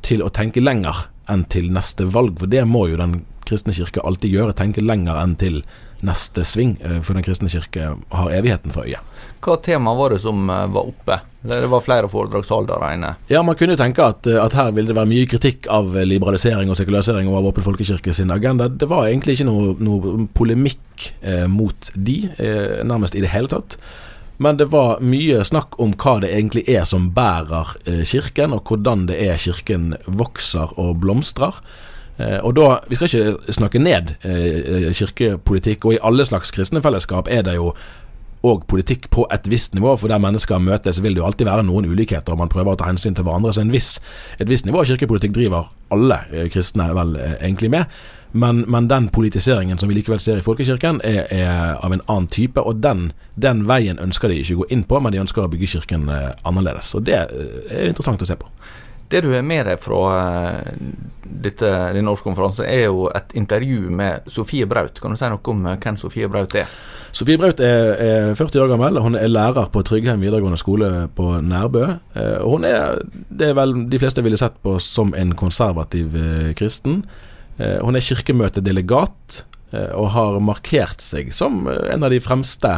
til 0.00 0.24
å 0.24 0.30
tenke 0.32 0.62
lenger 0.62 1.04
enn 1.28 1.44
til 1.52 1.72
neste 1.74 2.06
valg. 2.12 2.38
For 2.40 2.50
det 2.50 2.64
må 2.68 2.86
jo 2.90 3.00
den 3.00 3.24
kristne 3.46 3.74
kirke 3.76 4.02
alltid 4.02 4.32
gjøre, 4.34 4.56
tenke 4.58 4.82
lenger 4.82 5.20
enn 5.22 5.36
til 5.38 5.60
neste 6.06 6.42
sving. 6.44 6.76
eh, 6.82 7.00
For 7.00 7.14
den 7.14 7.24
kristne 7.24 7.48
kirke 7.48 7.94
har 8.12 8.30
evigheten 8.34 8.72
for 8.74 8.84
øye. 8.84 8.98
Hva 9.40 9.56
tema 9.62 9.94
var 9.94 10.10
det 10.10 10.20
som 10.20 10.50
eh, 10.50 10.66
var 10.66 10.90
oppe? 10.90 11.20
Det 11.46 11.68
var 11.70 11.80
flere 11.80 12.08
foredragsholdere 12.10 12.88
inne? 12.96 13.12
Ja, 13.30 13.42
man 13.46 13.54
kunne 13.54 13.76
tenke 13.78 14.02
at, 14.04 14.26
eh, 14.26 14.42
at 14.42 14.52
her 14.58 14.72
vil 14.76 14.86
det 14.90 14.96
være 14.98 15.08
mye 15.12 15.28
kritikk 15.30 15.68
av 15.70 15.94
liberalisering 15.94 16.70
og 16.70 16.76
sekularisering 16.76 17.30
og 17.30 17.38
av 17.38 17.52
Åpen 17.52 17.64
folkekirke 17.66 18.14
sin 18.14 18.34
agenda. 18.34 18.68
Det 18.68 18.88
var 18.90 19.06
egentlig 19.06 19.38
ikke 19.38 19.48
noe, 19.48 19.76
noe 19.78 20.26
polemikk 20.34 21.12
eh, 21.22 21.46
mot 21.46 21.90
de, 21.94 22.18
eh, 22.36 22.82
nærmest 22.84 23.14
i 23.14 23.22
det 23.24 23.30
hele 23.32 23.48
tatt. 23.52 23.78
Men 24.36 24.56
det 24.60 24.68
var 24.72 25.00
mye 25.00 25.42
snakk 25.44 25.78
om 25.80 25.94
hva 25.96 26.18
det 26.20 26.32
egentlig 26.34 26.66
er 26.68 26.84
som 26.88 27.10
bærer 27.16 27.74
eh, 27.86 28.02
kirken, 28.04 28.52
og 28.52 28.68
hvordan 28.68 29.06
det 29.08 29.18
er 29.28 29.40
kirken 29.40 29.94
vokser 30.06 30.74
og 30.76 30.98
blomstrer. 31.04 31.60
Eh, 32.18 32.38
og 32.40 32.56
da, 32.56 32.80
Vi 32.88 32.96
skal 32.98 33.08
ikke 33.08 33.52
snakke 33.52 33.80
ned 33.80 34.16
eh, 34.24 34.92
kirkepolitikk, 34.92 35.84
og 35.84 35.96
i 35.96 36.02
alle 36.02 36.26
slags 36.28 36.52
kristne 36.52 36.82
fellesskap 36.84 37.28
er 37.30 37.42
det 37.48 37.56
jo 37.56 37.72
og 38.44 38.66
politikk 38.70 39.08
på 39.10 39.24
et 39.32 39.48
visst 39.50 39.74
nivå, 39.74 39.94
for 39.96 40.12
der 40.12 40.20
mennesker 40.22 40.60
møtes, 40.62 41.00
vil 41.02 41.16
det 41.16 41.22
jo 41.22 41.26
alltid 41.28 41.48
være 41.48 41.64
noen 41.66 41.88
ulikheter, 41.88 42.34
og 42.34 42.42
man 42.42 42.52
prøver 42.52 42.74
å 42.74 42.80
ta 42.80 42.90
hensyn 42.90 43.16
til 43.16 43.26
hverandre. 43.26 43.54
Så 43.54 43.64
en 43.64 43.72
viss, 43.72 43.96
et 44.38 44.48
visst 44.50 44.68
nivå 44.68 44.82
av 44.82 44.90
kirkepolitikk 44.90 45.34
driver 45.36 45.70
alle 45.94 46.20
eh, 46.32 46.46
kristne 46.52 46.90
vel 46.96 47.16
eh, 47.20 47.36
egentlig 47.40 47.72
med. 47.72 47.98
Men, 48.36 48.64
men 48.68 48.88
den 48.90 49.08
politiseringen 49.08 49.78
som 49.80 49.88
vi 49.88 49.96
likevel 49.96 50.20
ser 50.20 50.40
i 50.40 50.44
folkekirken, 50.44 51.00
er, 51.06 51.22
er 51.32 51.76
av 51.80 51.94
en 51.94 52.04
annen 52.04 52.28
type, 52.32 52.60
og 52.60 52.82
den, 52.84 53.10
den 53.40 53.64
veien 53.68 54.00
ønsker 54.02 54.30
de 54.32 54.42
ikke 54.42 54.60
gå 54.60 54.70
inn 54.76 54.84
på, 54.88 55.00
men 55.00 55.14
de 55.14 55.22
ønsker 55.22 55.46
å 55.46 55.52
bygge 55.52 55.70
kirken 55.78 56.10
eh, 56.12 56.34
annerledes. 56.44 56.92
Og 56.98 57.06
det 57.08 57.22
er 57.22 57.88
interessant 57.88 58.22
å 58.22 58.28
se 58.28 58.36
på. 58.38 58.50
Det 59.08 59.20
du 59.22 59.30
har 59.32 59.44
med 59.46 59.66
deg 59.68 59.78
fra 59.82 60.00
eh, 60.16 60.78
dette, 61.46 61.68
denne 61.94 62.10
årskonferansen, 62.10 62.66
er 62.66 62.88
jo 62.88 63.06
et 63.14 63.34
intervju 63.38 63.90
med 63.94 64.26
Sofie 64.32 64.66
Braut. 64.66 64.98
Kan 65.02 65.14
du 65.14 65.18
si 65.20 65.28
noe 65.30 65.52
om 65.52 65.66
eh, 65.70 65.78
hvem 65.82 65.98
Sofie 66.00 66.28
Braut 66.30 66.56
er? 66.58 66.70
Sofie 67.16 67.38
Braut 67.40 67.62
er, 67.64 67.92
er 68.02 68.34
40 68.38 68.64
år 68.64 68.72
gammel. 68.74 69.00
Hun 69.04 69.18
er 69.18 69.30
lærer 69.30 69.70
på 69.72 69.84
Tryggheim 69.86 70.24
videregående 70.24 70.58
skole 70.60 70.90
på 71.16 71.36
Nærbø. 71.44 71.86
Eh, 72.18 72.38
Hun 72.42 72.66
er 72.68 73.00
det 73.30 73.52
er 73.52 73.58
vel 73.58 73.76
de 73.92 74.00
fleste 74.02 74.24
ville 74.26 74.40
sett 74.40 74.58
på 74.64 74.78
som 74.82 75.14
en 75.16 75.36
konservativ 75.38 76.16
kristen. 76.58 77.02
Hun 77.56 77.96
er 77.96 78.04
kirkemøtedelegat 78.04 79.36
og 79.96 80.08
har 80.12 80.36
markert 80.44 81.00
seg 81.00 81.30
som 81.32 81.64
en 81.68 82.04
av 82.04 82.12
de 82.12 82.18
fremste 82.20 82.68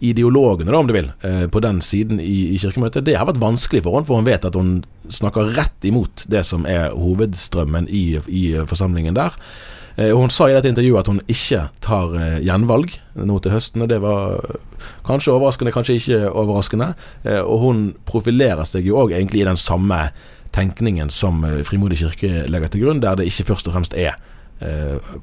ideologene, 0.00 0.70
da, 0.70 0.78
om 0.78 0.86
du 0.88 0.94
vil, 0.96 1.10
eh, 1.22 1.46
på 1.50 1.62
den 1.64 1.80
siden 1.84 2.20
i, 2.20 2.54
i 2.54 2.58
kirkemøtet. 2.60 3.04
Det 3.06 3.16
har 3.18 3.26
vært 3.28 3.42
vanskelig 3.42 3.82
for 3.84 3.98
henne, 3.98 4.06
for 4.08 4.20
hun 4.20 4.28
vet 4.28 4.44
at 4.48 4.54
hun 4.58 4.78
snakker 5.10 5.50
rett 5.56 5.88
imot 5.88 6.26
det 6.28 6.44
som 6.46 6.66
er 6.68 6.94
hovedstrømmen 6.96 7.88
i, 7.88 8.20
i 8.28 8.44
forsamlingen 8.68 9.16
der. 9.18 9.34
Eh, 9.98 10.14
Hun 10.14 10.30
sa 10.30 10.46
i 10.48 10.54
dette 10.54 10.70
intervjuet 10.70 11.00
at 11.02 11.10
hun 11.10 11.20
ikke 11.26 11.64
tar 11.82 12.14
eh, 12.14 12.38
gjenvalg 12.46 12.92
nå 13.18 13.38
til 13.42 13.54
høsten. 13.56 13.82
og 13.82 13.88
Det 13.90 13.98
var 14.04 14.38
kanskje 15.08 15.34
overraskende, 15.34 15.74
kanskje 15.74 15.98
ikke 15.98 16.20
overraskende. 16.30 16.92
Eh, 17.24 17.40
og 17.42 17.64
hun 17.64 17.80
profilerer 18.06 18.68
seg 18.68 18.86
jo 18.86 19.00
òg 19.02 19.16
egentlig 19.16 19.42
i 19.42 19.48
den 19.50 19.58
samme 19.58 20.08
tenkningen 20.54 21.10
som 21.10 21.42
eh, 21.44 21.64
Frimodig 21.66 21.98
kirke 21.98 22.46
legger 22.48 22.70
til 22.70 22.86
grunn, 22.86 23.02
der 23.02 23.18
det 23.18 23.26
ikke 23.26 23.50
først 23.50 23.68
og 23.68 23.74
fremst 23.74 23.96
er 23.98 24.14
eh, 24.14 24.36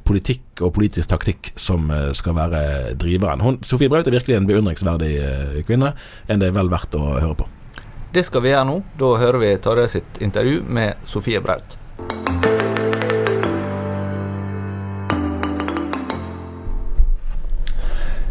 politikk 0.07 0.63
og 0.63 0.73
politisk 0.77 1.09
taktikk 1.11 1.51
som 1.59 1.89
eh, 1.91 2.11
skal 2.17 2.37
være 2.37 2.61
driveren. 2.99 3.43
Hun, 3.43 3.59
Sofie 3.65 3.91
Braut 3.91 4.07
er 4.07 4.15
virkelig 4.15 4.39
en 4.39 4.49
beundringsverdig 4.49 5.13
eh, 5.21 5.57
kvinne. 5.67 5.93
En 6.27 6.41
det 6.41 6.51
er 6.51 6.57
vel 6.57 6.71
verdt 6.71 6.95
å 6.99 7.15
høre 7.17 7.35
på. 7.43 7.49
Det 8.15 8.23
skal 8.23 8.45
vi 8.45 8.53
gjøre 8.53 8.69
nå. 8.69 8.77
Da 8.99 9.15
hører 9.19 9.41
vi 9.43 9.55
Tarjei 9.59 9.89
sitt 9.97 10.21
intervju 10.23 10.61
med 10.63 11.03
Sofie 11.09 11.43
Braut. 11.43 11.79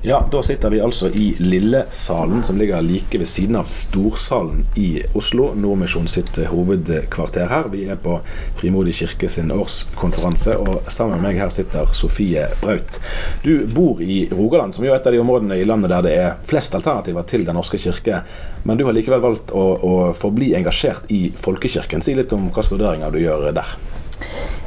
Ja, 0.07 0.25
da 0.33 0.43
sitter 0.43 0.71
vi 0.71 0.81
altså 0.85 1.09
i 1.09 1.35
Lillesalen, 1.39 2.43
som 2.45 2.59
ligger 2.59 2.83
like 2.83 3.19
ved 3.19 3.29
siden 3.29 3.57
av 3.57 3.71
Storsalen 3.73 4.67
i 4.77 5.03
Oslo. 5.17 5.47
Nordmisjon 5.57 6.11
sitt 6.13 6.37
hovedkvarter 6.51 7.49
her. 7.49 7.71
Vi 7.73 7.87
er 7.89 7.97
på 7.97 8.19
Frimodig 8.59 8.93
kirke 8.99 9.31
sin 9.33 9.49
årskonferanse, 9.55 10.59
og 10.61 10.93
sammen 10.93 11.17
med 11.17 11.31
meg 11.31 11.41
her 11.41 11.55
sitter 11.57 11.89
Sofie 11.97 12.45
Braut. 12.61 13.01
Du 13.47 13.65
bor 13.65 14.05
i 14.05 14.27
Rogaland, 14.29 14.77
som 14.77 14.85
jo 14.85 14.93
er 14.93 15.01
et 15.01 15.09
av 15.09 15.17
de 15.17 15.25
områdene 15.25 15.57
i 15.57 15.65
landet 15.65 15.95
der 15.97 16.05
det 16.05 16.15
er 16.27 16.37
flest 16.53 16.77
alternativer 16.77 17.25
til 17.25 17.49
Den 17.49 17.57
norske 17.57 17.81
kirke. 17.81 18.21
Men 18.69 18.77
du 18.77 18.85
har 18.85 18.93
likevel 18.93 19.25
valgt 19.25 19.57
å, 19.57 19.67
å 19.73 19.97
forbli 20.13 20.53
engasjert 20.61 21.09
i 21.09 21.31
folkekirken. 21.33 22.05
Si 22.05 22.13
litt 22.13 22.37
om 22.37 22.51
hvilke 22.51 22.69
vurderinger 22.77 23.09
du 23.09 23.23
gjør 23.25 23.55
der. 23.57 23.79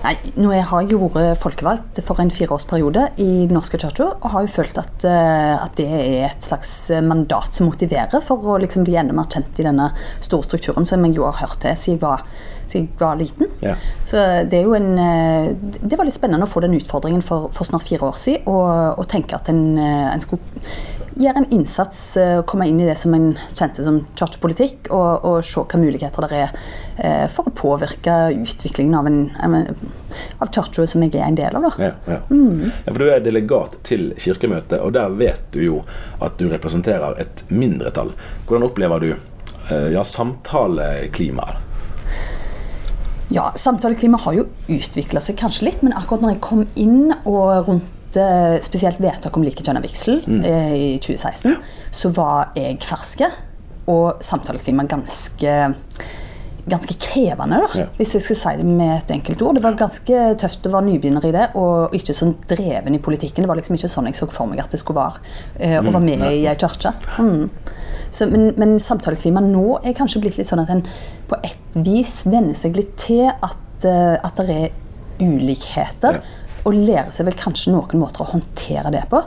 Nei, 0.04 0.14
nå 0.40 0.52
jeg 0.54 0.68
har 0.70 0.88
vært 0.88 1.42
folkevalgt 1.42 2.02
for 2.06 2.22
en 2.22 2.32
fireårsperiode 2.32 3.08
i 3.20 3.48
Den 3.48 3.56
norske 3.58 3.80
kirke, 3.82 4.12
og 4.14 4.34
har 4.34 4.46
jo 4.46 4.54
følt 4.54 4.78
at, 4.80 5.08
eh, 5.08 5.56
at 5.58 5.74
det 5.80 5.88
er 5.88 6.28
et 6.30 6.46
slags 6.46 6.74
mandat 7.04 7.58
som 7.58 7.70
motiverer 7.70 8.24
for 8.24 8.44
å 8.44 8.60
liksom 8.62 8.86
bli 8.88 8.98
enda 9.00 9.16
mer 9.18 9.30
kjent 9.32 9.60
i 9.60 9.68
denne 9.68 9.90
store 10.22 10.48
strukturen 10.48 10.88
som 10.88 11.04
jeg 11.06 11.18
jo 11.18 11.26
har 11.28 11.42
hørt 11.42 11.60
til. 11.64 11.76
Siden 11.76 11.98
jeg 11.98 12.06
var, 12.06 12.24
siden 12.72 12.90
jeg 12.92 13.00
var 13.00 13.18
liten. 13.20 13.50
Ja. 13.62 13.76
Så 14.06 14.22
det 14.50 14.60
er 14.60 14.68
jo 14.68 14.76
en 14.78 14.94
eh, 15.02 15.56
Det 15.82 15.98
var 15.98 16.08
litt 16.08 16.18
spennende 16.18 16.48
å 16.48 16.52
få 16.52 16.64
den 16.64 16.78
utfordringen 16.78 17.24
for, 17.26 17.50
for 17.56 17.68
snart 17.68 17.88
fire 17.88 18.10
år 18.10 18.22
siden, 18.22 18.46
og, 18.52 19.00
og 19.00 19.10
tenke 19.10 19.38
at 19.38 19.50
en, 19.52 19.78
eh, 19.82 20.08
en 20.12 20.24
skulle 20.24 20.44
gjøre 21.18 21.42
en 21.42 21.48
innsats, 21.56 22.00
eh, 22.22 22.42
komme 22.46 22.68
inn 22.70 22.80
i 22.82 22.86
det 22.86 22.98
som 23.02 23.16
en 23.18 23.32
kjente 23.50 23.86
som 23.86 24.00
kirkepolitikk, 24.20 24.92
og, 24.94 25.26
og 25.26 25.40
se 25.46 25.58
hvilke 25.58 25.80
muligheter 25.82 26.28
det 26.30 26.44
er 26.44 27.30
for 27.34 27.50
å 27.50 27.54
påvirke 27.54 28.14
utviklingen 28.34 28.96
av 28.98 29.10
en, 29.10 29.18
av 30.42 30.52
kirka 30.54 30.86
som 30.90 31.04
jeg 31.06 31.16
er 31.18 31.28
en 31.28 31.38
del 31.38 31.58
av. 31.58 31.68
Ja, 31.82 31.92
ja. 32.10 32.20
ja, 32.22 32.92
for 32.92 33.02
Du 33.02 33.10
er 33.10 33.22
delegat 33.26 33.80
til 33.88 34.12
Kirkemøtet, 34.18 34.80
og 34.82 34.94
der 34.98 35.14
vet 35.18 35.46
du 35.54 35.62
jo 35.66 35.84
at 36.22 36.38
du 36.42 36.48
representerer 36.50 37.18
et 37.22 37.46
mindretall. 37.50 38.14
Hvordan 38.48 38.70
opplever 38.70 39.06
du 39.06 39.12
ja, 39.94 40.04
samtaleklimaet? 40.06 41.67
Ja, 43.34 43.50
Samtaleklimaet 43.60 44.24
har 44.24 44.36
jo 44.38 44.46
utvikla 44.72 45.22
seg 45.24 45.36
kanskje 45.40 45.68
litt, 45.68 45.82
men 45.84 45.96
akkurat 45.98 46.24
når 46.24 46.36
jeg 46.36 46.44
kom 46.46 46.64
inn 46.80 47.12
og 47.28 47.68
rundt 47.68 48.20
eh, 48.20 48.56
spesielt 48.64 49.02
vedtak 49.04 49.36
om 49.36 49.44
likekjønna 49.44 49.84
vigsel 49.84 50.22
eh, 50.40 50.76
i 50.78 50.88
2016, 51.04 51.58
så 51.92 52.14
var 52.16 52.54
jeg 52.56 52.80
ferske, 52.88 53.30
og 53.92 54.24
samtaleklimaet 54.24 54.92
ganske 54.92 55.58
ganske 56.68 56.96
krevende, 57.00 57.60
da, 57.64 57.80
Ja. 57.80 57.86
hvis 57.98 58.14
jeg 58.14 58.22
skulle 58.22 58.40
si 58.40 58.56
det 58.58 58.66
med 58.66 58.98
et 58.98 59.12
enkelt 59.12 59.42
ord. 59.42 59.56
Det 59.56 59.64
var 59.64 59.78
ganske 59.80 60.36
tøft 60.38 60.68
å 60.68 60.72
være 60.74 60.86
nybegynner 60.90 61.26
i 61.26 61.32
det, 61.32 61.46
og 61.56 61.94
ikke 61.96 62.16
sånn 62.16 62.36
dreven 62.48 62.96
i 62.96 63.00
politikken. 63.00 63.44
Det 63.44 63.48
var 63.48 63.56
liksom 63.60 63.76
ikke 63.78 63.92
sånn 63.92 64.06
jeg 64.06 64.16
så 64.16 64.28
for 64.32 64.48
meg 64.48 64.60
at 64.60 64.72
det 64.72 64.80
skulle 64.82 65.00
være 65.00 65.20
eh, 65.60 65.78
å 65.80 65.92
være 65.92 66.04
med 66.04 66.26
i 66.32 66.46
ei 66.48 66.56
kirke. 66.56 66.94
Mm. 67.18 67.50
Men, 68.32 68.54
men 68.58 68.80
samtaleklimaet 68.80 69.48
nå 69.48 69.80
er 69.84 69.94
kanskje 69.94 70.22
blitt 70.24 70.38
litt 70.38 70.48
sånn 70.48 70.64
at 70.64 70.70
en 70.70 70.84
på 71.28 71.40
et 71.44 71.80
vis 71.84 72.24
venner 72.26 72.56
seg 72.56 72.76
litt 72.76 72.96
til 72.98 73.28
at, 73.30 73.86
eh, 73.86 74.18
at 74.20 74.36
det 74.36 74.50
er 74.50 74.70
ulikheter, 75.24 76.22
og 76.68 76.74
lærer 76.76 77.12
seg 77.16 77.26
vel 77.30 77.38
kanskje 77.40 77.72
noen 77.72 78.02
måter 78.02 78.26
å 78.26 78.32
håndtere 78.34 78.92
det 78.92 79.06
på. 79.10 79.22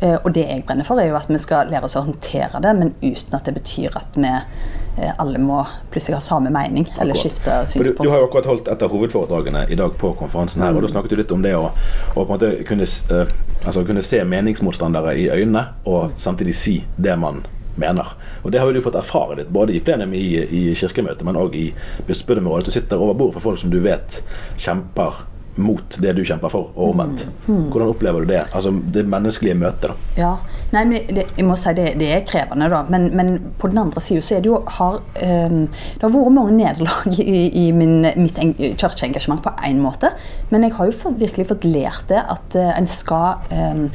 Eh, 0.00 0.16
Og 0.24 0.32
det 0.34 0.42
jeg 0.48 0.64
brenner 0.66 0.84
for, 0.84 0.98
er 1.00 1.06
jo 1.08 1.16
at 1.16 1.28
vi 1.30 1.38
skal 1.38 1.70
lære 1.70 1.86
oss 1.86 1.96
å 1.96 2.02
håndtere 2.04 2.60
det, 2.60 2.72
men 2.76 2.94
uten 3.02 3.36
at 3.36 3.44
det 3.46 3.54
betyr 3.54 3.94
at 3.96 4.16
vi 4.18 4.26
eh, 4.30 5.12
alle 5.18 5.38
må 5.38 5.60
plutselig 5.90 6.18
ha 6.18 6.20
samme 6.24 6.50
mening 6.50 6.88
eller 7.00 7.14
skifte 7.14 7.60
synspunkt. 7.70 7.98
Du, 8.02 8.04
du 8.08 8.10
har 8.10 8.18
jo 8.22 8.26
akkurat 8.28 8.46
holdt 8.50 8.68
et 8.68 8.82
av 8.82 8.90
hovedforedragene 8.90 9.66
i 9.70 9.78
dag 9.78 9.94
på 10.00 10.12
konferansen 10.18 10.62
her, 10.62 10.74
og 10.74 10.82
da 10.82 10.90
snakket 10.92 11.14
du 11.14 11.16
litt 11.22 11.34
om 11.34 11.42
det 11.46 11.54
å, 11.56 11.68
å 11.70 12.14
på 12.14 12.24
en 12.26 12.32
måte 12.34 12.50
kunne, 12.68 12.86
eh, 12.86 13.34
altså 13.64 13.84
kunne 13.86 14.02
se 14.02 14.22
meningsmotstandere 14.24 15.14
i 15.18 15.28
øynene, 15.30 15.68
og 15.86 16.18
samtidig 16.20 16.56
si 16.58 16.80
det 16.96 17.14
man 17.18 17.44
mener. 17.76 18.12
Og 18.44 18.52
Det 18.52 18.60
har 18.60 18.68
jo 18.68 18.74
du 18.76 18.82
fått 18.84 18.98
erfare 18.98 19.38
litt, 19.40 19.48
både 19.50 19.74
i 19.74 19.80
plenum 19.82 20.12
i, 20.14 20.24
i 20.42 20.64
kirkemøtet, 20.78 21.24
men 21.26 21.38
òg 21.38 21.54
i 21.58 21.68
bispedømmerådet. 22.06 22.66
Du 22.66 22.74
sitter 22.76 23.00
over 23.02 23.14
bordet 23.18 23.34
for 23.38 23.48
folk 23.50 23.62
som 23.62 23.70
du 23.72 23.80
vet 23.82 24.20
kjemper 24.62 25.24
mot 25.56 25.96
det 26.02 26.12
du 26.16 26.22
kjemper 26.26 26.50
for, 26.52 26.70
og 26.74 26.90
omvendt. 26.92 27.24
Hvordan 27.46 27.90
opplever 27.92 28.24
du 28.24 28.32
det? 28.32 28.40
Altså 28.54 28.72
det 28.94 29.04
menneskelige 29.10 29.54
møtet, 29.60 29.90
da. 29.92 29.94
Ja, 30.18 30.32
nei, 30.74 30.84
men 30.90 31.14
det, 31.14 31.26
jeg 31.36 31.46
må 31.46 31.56
si 31.60 31.74
det, 31.76 31.86
det 32.00 32.08
er 32.16 32.24
krevende, 32.26 32.68
da. 32.72 32.82
Men, 32.90 33.10
men 33.16 33.32
på 33.62 33.70
den 33.70 33.78
andre 33.84 34.02
sida 34.02 34.24
så 34.24 34.38
er 34.38 34.44
det 34.44 34.50
jo 34.50 34.60
har, 34.78 34.98
um, 34.98 35.60
Det 35.68 36.02
har 36.02 36.14
vært 36.16 36.34
mange 36.34 36.56
nederlag 36.58 37.20
i, 37.22 37.38
i 37.66 37.68
min, 37.76 38.00
mitt 38.18 38.40
eng- 38.42 38.56
kirkeengasjement 38.58 39.44
på 39.44 39.54
én 39.68 39.80
måte. 39.82 40.10
Men 40.50 40.66
jeg 40.66 40.74
har 40.78 40.90
jo 40.90 40.98
fått, 41.04 41.20
virkelig 41.22 41.48
fått 41.52 41.68
lært 41.68 42.08
det 42.10 42.22
at 42.24 42.58
uh, 42.58 42.72
en 42.74 42.90
skal 42.90 43.44
ehm, 43.54 43.88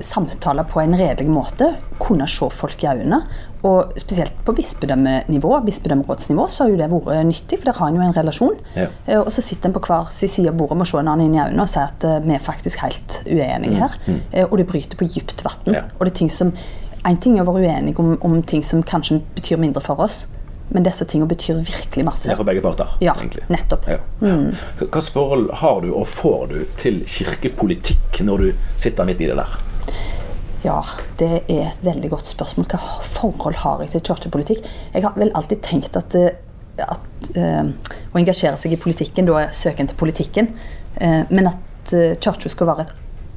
samtale 0.00 0.64
på 0.68 0.80
en 0.82 0.94
redelig 0.98 1.30
måte, 1.30 1.72
kunne 2.02 2.26
se 2.28 2.48
folk 2.50 2.82
i 2.84 2.88
øynene. 2.90 3.22
Og 3.62 3.92
spesielt 4.00 4.32
på 4.44 4.52
bispedømmenivå, 4.58 5.60
bispedømmerådsnivå, 5.64 6.48
så 6.50 6.64
har 6.64 6.70
jo 6.72 6.76
det 6.80 6.88
vært 6.90 7.26
nyttig, 7.28 7.58
for 7.60 7.70
der 7.70 7.78
har 7.78 7.88
en 7.92 7.96
jo 8.00 8.02
en 8.02 8.14
relasjon. 8.16 8.56
Ja. 8.76 8.86
Eh, 9.06 9.20
Og 9.20 9.30
så 9.32 9.42
sitter 9.42 9.68
en 9.68 9.74
på 9.76 9.80
hver 9.86 10.08
sin 10.10 10.28
side 10.28 10.48
av 10.50 10.56
bordet 10.58 10.76
med 10.76 10.86
å 10.86 10.90
se 10.90 10.98
en 10.98 11.08
annen 11.08 11.26
inn 11.26 11.34
i 11.38 11.42
øynene 11.44 11.62
og 11.62 11.68
si 11.70 11.78
at 11.78 12.04
eh, 12.04 12.18
vi 12.24 12.34
er 12.34 12.42
faktisk 12.42 12.78
helt 12.82 13.20
uenige 13.26 13.78
her. 13.78 13.96
Eh, 14.32 14.44
Og 14.50 14.58
det 14.58 14.66
bryter 14.66 14.96
på 14.98 15.06
dypt 15.08 15.42
vann. 15.44 15.62
Mm, 15.66 15.74
Ja. 15.74 15.82
Og 15.98 16.06
det 16.06 16.12
er 16.12 16.18
ting 16.24 16.30
som 16.30 16.52
En 17.04 17.16
ting 17.16 17.36
er 17.36 17.42
å 17.42 17.52
være 17.52 17.66
uenig 17.66 17.98
om, 17.98 18.16
om 18.22 18.42
ting 18.42 18.62
som 18.62 18.80
kanskje 18.80 19.16
betyr 19.34 19.56
mindre 19.58 19.80
for 19.82 19.98
oss, 20.00 20.28
men 20.70 20.84
disse 20.84 21.02
tingene 21.04 21.26
betyr 21.28 21.56
virkelig 21.58 22.04
masse. 22.06 22.28
Det 22.28 22.32
er 22.32 22.36
for 22.38 22.44
begge 22.46 22.62
parter, 22.62 22.86
Ja, 23.00 23.12
egentlig. 23.18 23.42
nettopp. 23.50 23.88
Ja. 23.90 23.96
Mm. 24.20 24.54
Hvilket 24.78 25.08
forhold 25.10 25.50
har 25.52 25.80
du 25.80 25.90
og 25.98 26.06
får 26.06 26.46
du 26.52 26.64
til 26.78 27.02
kirkepolitikk 27.04 28.20
når 28.22 28.38
du 28.38 28.52
sitter 28.78 29.04
midt 29.04 29.20
i 29.20 29.26
det 29.26 29.34
der? 29.36 29.58
Ja, 30.62 30.78
det 31.18 31.42
er 31.50 31.72
et 31.72 31.82
veldig 31.82 32.12
godt 32.12 32.30
spørsmål. 32.30 32.68
Hva 32.70 32.78
forhold 33.02 33.58
har 33.64 33.82
jeg 33.82 33.94
til 33.96 34.04
kirkepolitikk? 34.12 34.66
Jeg 34.94 35.02
har 35.02 35.16
vel 35.18 35.32
alltid 35.34 35.62
tenkt 35.66 35.98
at, 35.98 36.14
eh, 36.14 36.30
at 36.86 37.30
eh, 37.34 37.72
å 38.12 38.20
engasjere 38.20 38.60
seg 38.60 38.76
i 38.76 38.80
politikken, 38.80 39.26
da 39.26 39.40
er 39.40 39.56
søken 39.56 39.90
til 39.90 39.98
politikken. 39.98 40.52
Eh, 41.00 41.22
men 41.30 41.50
at 41.50 41.94
uh, 41.96 42.12
kirka 42.22 42.50
skal 42.52 42.68
være 42.68 42.86
et 42.86 42.92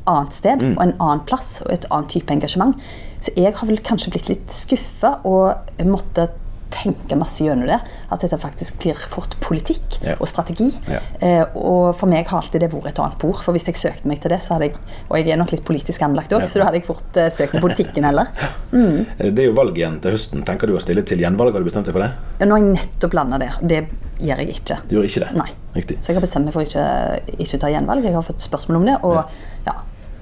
annet 0.06 0.36
sted 0.38 0.62
og 0.68 0.82
en 0.84 0.94
annen 1.02 1.24
plass 1.26 1.64
og 1.64 1.72
et 1.74 1.88
annet 1.90 2.12
type 2.14 2.30
engasjement. 2.30 2.78
Så 3.18 3.34
jeg 3.34 3.56
har 3.58 3.70
vel 3.70 3.82
kanskje 3.82 4.12
blitt 4.14 4.30
litt 4.30 4.54
skuffa 4.54 5.16
og 5.26 5.82
måtte 5.90 6.28
tenke 6.76 7.16
masse 7.18 7.46
gjennom 7.46 7.68
det. 7.70 7.80
At 8.12 8.22
dette 8.26 8.38
faktisk 8.42 8.80
blir 8.84 9.00
fort 9.10 9.36
politikk 9.44 10.00
Ja. 10.04 10.16
og 10.20 10.28
strategi. 10.28 10.68
Ja. 10.92 11.00
Eh, 11.22 11.46
og 11.56 11.96
for 11.96 12.08
meg 12.12 12.28
har 12.28 12.42
alltid 12.44 12.62
det 12.66 12.72
vært 12.74 12.88
et 12.92 13.00
annet 13.00 13.18
bord. 13.22 13.40
For 13.44 13.56
hvis 13.56 13.66
jeg 13.70 13.76
søkte 13.80 14.06
meg 14.12 14.20
til 14.22 14.30
det, 14.36 14.42
så 14.44 14.54
hadde 14.58 14.70
jeg 14.70 14.76
Og 15.10 15.18
jeg 15.18 15.30
er 15.34 15.38
nok 15.38 15.52
litt 15.52 15.64
politisk 15.66 16.02
anlagt 16.06 16.32
òg, 16.36 16.42
Ja. 16.42 16.46
så 16.52 16.60
da 16.60 16.66
hadde 16.70 16.80
jeg 16.82 16.86
fort 16.86 17.18
eh, 17.18 17.30
søkt 17.30 17.54
til 17.54 17.62
politikken 17.62 18.04
heller. 18.04 18.28
Mm. 18.72 19.06
Eh, 19.20 19.32
Det 19.32 19.40
er 19.40 19.48
jo 19.50 19.54
valg 19.54 19.76
igjen 19.78 20.00
til 20.02 20.12
høsten. 20.12 20.44
Tenker 20.46 20.68
du 20.68 20.76
å 20.78 20.82
stille 20.82 21.04
til 21.06 21.18
gjenvalg? 21.20 21.54
Har 21.54 21.60
du 21.64 21.66
bestemt 21.70 21.86
deg 21.86 21.94
for 21.94 22.02
det? 22.04 22.12
Nå 22.48 22.52
har 22.52 22.60
jeg 22.64 22.74
nettopp 22.76 23.14
landa 23.14 23.38
der. 23.40 23.56
det 23.66 23.88
gjør 24.20 24.38
jeg 24.38 24.50
ikke. 24.56 24.78
Du 24.90 24.96
gjør 24.96 25.06
ikke 25.10 25.20
det? 25.26 25.36
Nei. 25.36 25.50
Riktig. 25.76 25.98
Så 26.02 26.08
jeg 26.12 26.16
har 26.16 26.22
bestemt 26.22 26.46
meg 26.46 26.54
for 26.54 26.62
ikke 26.62 27.40
ikke 27.40 27.60
ta 27.60 27.68
gjenvalg. 27.68 28.04
Jeg 28.04 28.14
har 28.14 28.22
fått 28.24 28.40
spørsmål 28.40 28.76
om 28.78 28.86
det, 28.86 28.98
og 29.04 29.26
ja. 29.66 29.74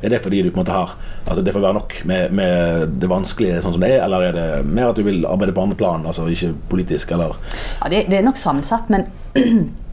Er 0.04 0.12
det 0.12 0.22
fordi 0.24 0.42
du 0.44 0.52
på 0.52 0.60
en 0.60 0.66
måte 0.66 0.76
har 0.76 0.96
Altså 1.24 1.42
det 1.46 1.54
får 1.56 1.64
være 1.64 1.78
nok 1.78 1.94
med, 2.10 2.34
med 2.36 2.98
det 3.00 3.10
vanskelige 3.10 3.62
sånn 3.64 3.78
som 3.78 3.84
det 3.84 3.94
er, 3.96 4.02
eller 4.06 4.28
er 4.28 4.36
det 4.36 4.48
mer 4.68 4.92
at 4.92 5.00
du 5.00 5.06
vil 5.06 5.24
arbeide 5.30 5.56
på 5.56 5.64
andre 5.64 5.80
plan, 5.80 6.04
altså 6.06 6.28
ikke 6.32 6.52
politisk, 6.74 7.16
eller 7.16 7.38
Ja, 7.80 7.90
det, 7.94 8.06
det 8.12 8.20
er 8.20 8.28
nok 8.28 8.40
sammensatt, 8.40 8.92
men 8.94 9.08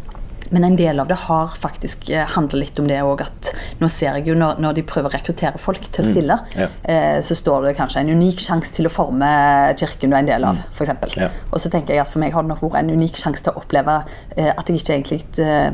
Men 0.50 0.64
en 0.64 0.76
del 0.76 1.00
av 1.00 1.08
det 1.08 1.14
har 1.14 1.52
faktisk 1.58 2.10
eh, 2.10 2.26
handlet 2.34 2.64
litt 2.64 2.78
om 2.82 2.88
det 2.90 2.98
òg 3.06 3.22
at 3.22 3.50
nå 3.78 3.88
ser 3.92 4.18
jeg 4.18 4.32
jo 4.32 4.34
når, 4.38 4.58
når 4.62 4.78
de 4.80 4.84
prøver 4.86 5.06
å 5.06 5.14
rekruttere 5.14 5.60
folk 5.62 5.84
til 5.94 6.02
å 6.02 6.08
stille, 6.08 6.38
ja. 6.58 6.66
eh, 6.82 7.18
så 7.22 7.36
står 7.38 7.68
det 7.68 7.76
kanskje 7.78 8.02
en 8.02 8.10
unik 8.18 8.42
sjanse 8.42 8.74
til 8.74 8.90
å 8.90 8.92
forme 8.92 9.28
kirken 9.78 10.10
du 10.10 10.16
er 10.16 10.24
en 10.24 10.30
del 10.32 10.46
av, 10.48 10.58
for 10.74 10.90
f.eks. 10.90 11.14
Ja. 11.20 11.30
Og 11.52 11.62
så 11.62 11.70
tenker 11.70 11.94
jeg 11.94 12.02
at 12.02 12.10
for 12.10 12.22
meg 12.22 12.34
har 12.34 12.46
det 12.46 12.50
nok 12.50 12.64
vært 12.64 12.80
en 12.82 12.90
unik 12.98 13.20
sjanse 13.20 13.46
til 13.46 13.54
å 13.54 13.62
oppleve 13.62 14.00
eh, 14.34 14.50
at 14.50 14.66
jeg 14.66 14.82
ikke 14.82 14.96
egentlig 14.98 15.22
eh, 15.44 15.70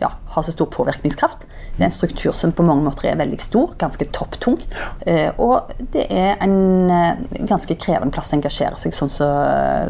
ja, 0.00 0.12
har 0.34 0.42
så 0.42 0.52
stor 0.52 0.66
påvirkningskraft. 0.66 1.46
Det 1.76 1.82
er 1.82 1.88
en 1.88 1.94
struktur 1.94 2.32
som 2.36 2.52
på 2.52 2.64
mange 2.64 2.84
måter 2.86 3.10
er 3.10 3.18
veldig 3.20 3.38
stor, 3.42 3.74
ganske 3.80 4.06
topptung. 4.16 4.56
Eh, 5.06 5.28
og 5.36 5.72
det 5.92 6.06
er 6.08 6.40
en 6.44 6.90
eh, 6.90 7.22
ganske 7.48 7.76
krevende 7.80 8.14
plass 8.14 8.32
å 8.32 8.38
engasjere 8.38 8.80
seg, 8.80 8.94
sånn, 8.96 9.12
så, 9.12 9.28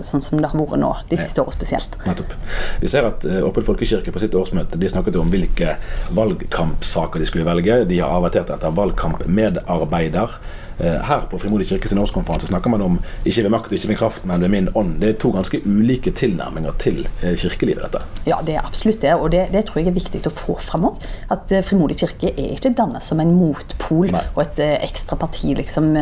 sånn 0.06 0.24
som 0.24 0.40
det 0.40 0.50
har 0.50 0.58
vært 0.58 0.80
nå, 0.82 0.92
de 1.10 1.20
siste 1.20 1.44
årene 1.44 1.58
spesielt. 1.58 1.98
Nettopp. 2.08 2.34
Vi 2.82 2.90
ser 2.90 3.06
at 3.08 3.26
eh, 3.28 3.42
Åpen 3.46 3.66
folkekirke 3.66 4.14
på 4.14 4.22
sitt 4.22 4.34
årsmøte 4.36 4.78
de 4.80 4.90
snakket 4.90 5.20
om 5.20 5.30
hvilke 5.32 5.76
valgkampsaker 6.16 7.22
de 7.22 7.30
skulle 7.30 7.46
velge. 7.48 7.84
De 7.90 8.02
har 8.02 8.16
avertert 8.18 8.50
etter 8.54 8.74
valgkampmedarbeider. 8.80 10.40
Eh, 10.80 11.00
Her 11.04 11.26
på 11.30 11.38
Frimodig 11.38 11.68
kirke 11.68 11.88
sin 11.90 12.00
årskonferanse 12.00 12.48
snakker 12.48 12.72
man 12.72 12.82
om 12.84 12.98
ikke 13.28 13.44
ved 13.44 13.52
makt, 13.52 13.72
ikke 13.76 13.90
ved 13.92 13.98
kraft, 14.00 14.24
men 14.28 14.40
ved 14.40 14.52
min 14.52 14.70
ånd. 14.74 14.96
Det 15.02 15.08
er 15.12 15.18
to 15.20 15.32
ganske 15.34 15.60
ulike 15.66 16.12
tilnærminger 16.16 16.76
til 16.82 17.02
eh, 17.22 17.36
kirkelivet, 17.40 17.84
dette. 17.84 18.02
Ja, 18.30 18.40
det 18.46 18.56
er 18.56 18.64
absolutt 18.66 19.02
det, 19.04 19.12
og 19.14 19.30
det, 19.34 19.46
det 19.52 19.64
tror 19.68 19.82
jeg 19.82 19.90
er 19.92 19.98
viktig 19.98 20.22
å 20.26 20.34
få 20.34 20.56
fram 20.62 20.88
òg. 20.90 21.04
At 21.34 21.52
eh, 21.52 21.64
Frimodig 21.66 22.00
kirke 22.00 22.32
er 22.32 22.56
ikke 22.56 22.72
dannet 22.78 23.04
som 23.04 23.20
en 23.20 23.34
motpol 23.36 24.10
Nei. 24.14 24.24
og 24.34 24.44
et 24.46 24.64
ekstra 24.80 25.18
parti, 25.20 25.52
liksom 25.58 25.92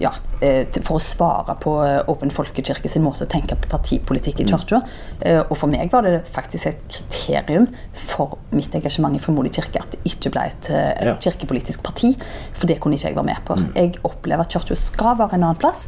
ja, 0.00 0.10
eh, 0.40 0.64
for 0.82 0.96
å 0.96 1.02
svare 1.04 1.54
på 1.60 1.74
eh, 1.84 1.98
Åpen 2.08 2.30
folkekirke 2.32 2.88
sin 2.88 3.02
måte 3.04 3.26
å 3.26 3.28
tenke 3.30 3.56
på 3.60 3.68
partipolitikk 3.68 4.40
i 4.40 4.46
kirka. 4.48 4.80
Eh, 5.20 5.42
Og 5.42 5.52
for 5.60 5.68
meg 5.68 5.92
var 5.92 6.06
det 6.06 6.22
faktisk 6.32 6.70
et 6.70 6.80
kriterium 6.88 7.66
for 7.92 8.38
mitt 8.56 8.72
engasjement 8.74 9.16
i 9.16 9.20
Frimodig 9.20 9.52
kirke 9.58 9.82
at 9.82 9.92
det 9.92 10.00
ikke 10.08 10.32
ble 10.32 10.46
et, 10.48 10.70
et 10.70 11.06
Ja. 11.10 11.16
kirkepolitisk 11.20 11.82
parti, 11.84 12.14
for 12.56 12.66
det 12.66 12.78
kunne 12.80 12.96
ikke 12.96 13.08
jeg 13.12 13.16
være 13.20 13.28
med 13.28 13.44
på. 13.44 13.58
Jeg 13.76 14.00
opplever 14.08 14.40
at 14.46 14.56
kirka 14.56 14.74
skal 14.76 15.16
være 15.20 15.34
en 15.36 15.44
annen 15.44 15.60
plass, 15.60 15.86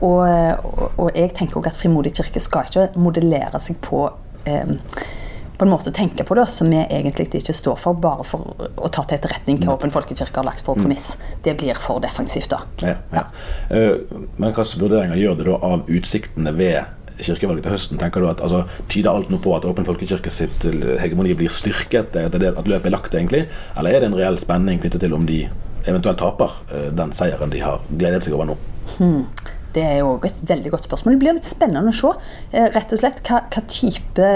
og, 0.00 0.22
og, 0.22 0.92
og 0.98 1.10
jeg 1.16 1.34
tenker 1.34 1.58
også 1.58 1.74
at 1.74 1.80
Frimodig 1.82 2.14
kirke 2.14 2.40
skal 2.40 2.64
ikke 2.70 2.88
modellere 3.00 3.60
seg 3.60 3.80
på 3.82 4.06
eh, 4.46 4.74
på 5.58 5.64
en 5.64 5.70
måte 5.70 5.92
tenke 5.94 6.24
på 6.26 6.34
det 6.34 6.46
som 6.50 6.70
vi 6.70 6.80
egentlig 6.82 7.28
ikke 7.38 7.54
står 7.54 7.78
for, 7.78 7.94
bare 7.94 8.24
for 8.26 8.56
å 8.58 8.90
ta 8.90 9.04
til 9.04 9.18
etterretning 9.18 9.60
hva 9.62 9.76
Åpen 9.76 9.92
folkekirke 9.94 10.40
har 10.40 10.48
lagt 10.48 10.64
for 10.66 10.78
premiss. 10.78 11.12
Det 11.44 11.54
blir 11.60 11.78
for 11.78 12.02
defensivt, 12.02 12.50
da. 12.50 12.62
Ja, 12.82 12.96
ja. 13.14 13.24
Eh, 13.70 13.96
Men 14.36 14.50
hvilke 14.50 14.80
vurderinger 14.82 15.20
gjør 15.20 15.38
du 15.38 15.44
da 15.50 15.58
av 15.62 15.90
utsiktene 15.90 16.54
ved 16.56 16.82
kirkevalget 17.22 17.66
til 17.66 17.74
høsten? 17.76 18.00
Tenker 18.00 18.24
du 18.24 18.28
at 18.30 18.42
altså, 18.42 18.64
Tyder 18.90 19.12
alt 19.12 19.30
nå 19.30 19.38
på 19.42 19.54
at 19.56 19.66
Åpen 19.68 19.86
folkekirke 19.86 20.32
sitt 20.34 20.66
eh, 20.66 20.96
hegemoni 21.02 21.36
blir 21.38 21.52
styrket, 21.54 22.16
etter 22.18 22.42
det 22.42 22.54
at 22.54 22.70
løpet 22.70 22.90
er 22.90 22.96
lagt, 22.96 23.14
egentlig? 23.14 23.46
Eller 23.78 23.94
er 23.94 24.02
det 24.02 24.10
en 24.10 24.18
reell 24.18 24.40
spenning 24.42 24.82
knyttet 24.82 25.06
til 25.06 25.14
om 25.14 25.26
de 25.28 25.44
eventuelt 25.84 26.18
taper 26.18 26.58
eh, 26.72 26.90
den 26.96 27.14
seieren 27.14 27.52
de 27.54 27.62
har 27.62 27.84
gledet 27.92 28.26
seg 28.26 28.34
over 28.34 28.50
nå? 28.50 28.58
Det 29.74 29.82
er 29.82 29.96
jo 30.02 30.12
et 30.26 30.36
veldig 30.46 30.70
godt 30.70 30.86
spørsmål. 30.86 31.16
Det 31.16 31.22
blir 31.24 31.34
litt 31.36 31.48
spennende 31.48 31.90
å 31.90 31.96
se 31.96 32.10
eh, 32.54 32.68
rett 32.74 32.92
og 32.94 33.00
slett 33.00 33.20
hva, 33.26 33.40
hva, 33.50 33.62
type, 33.70 34.28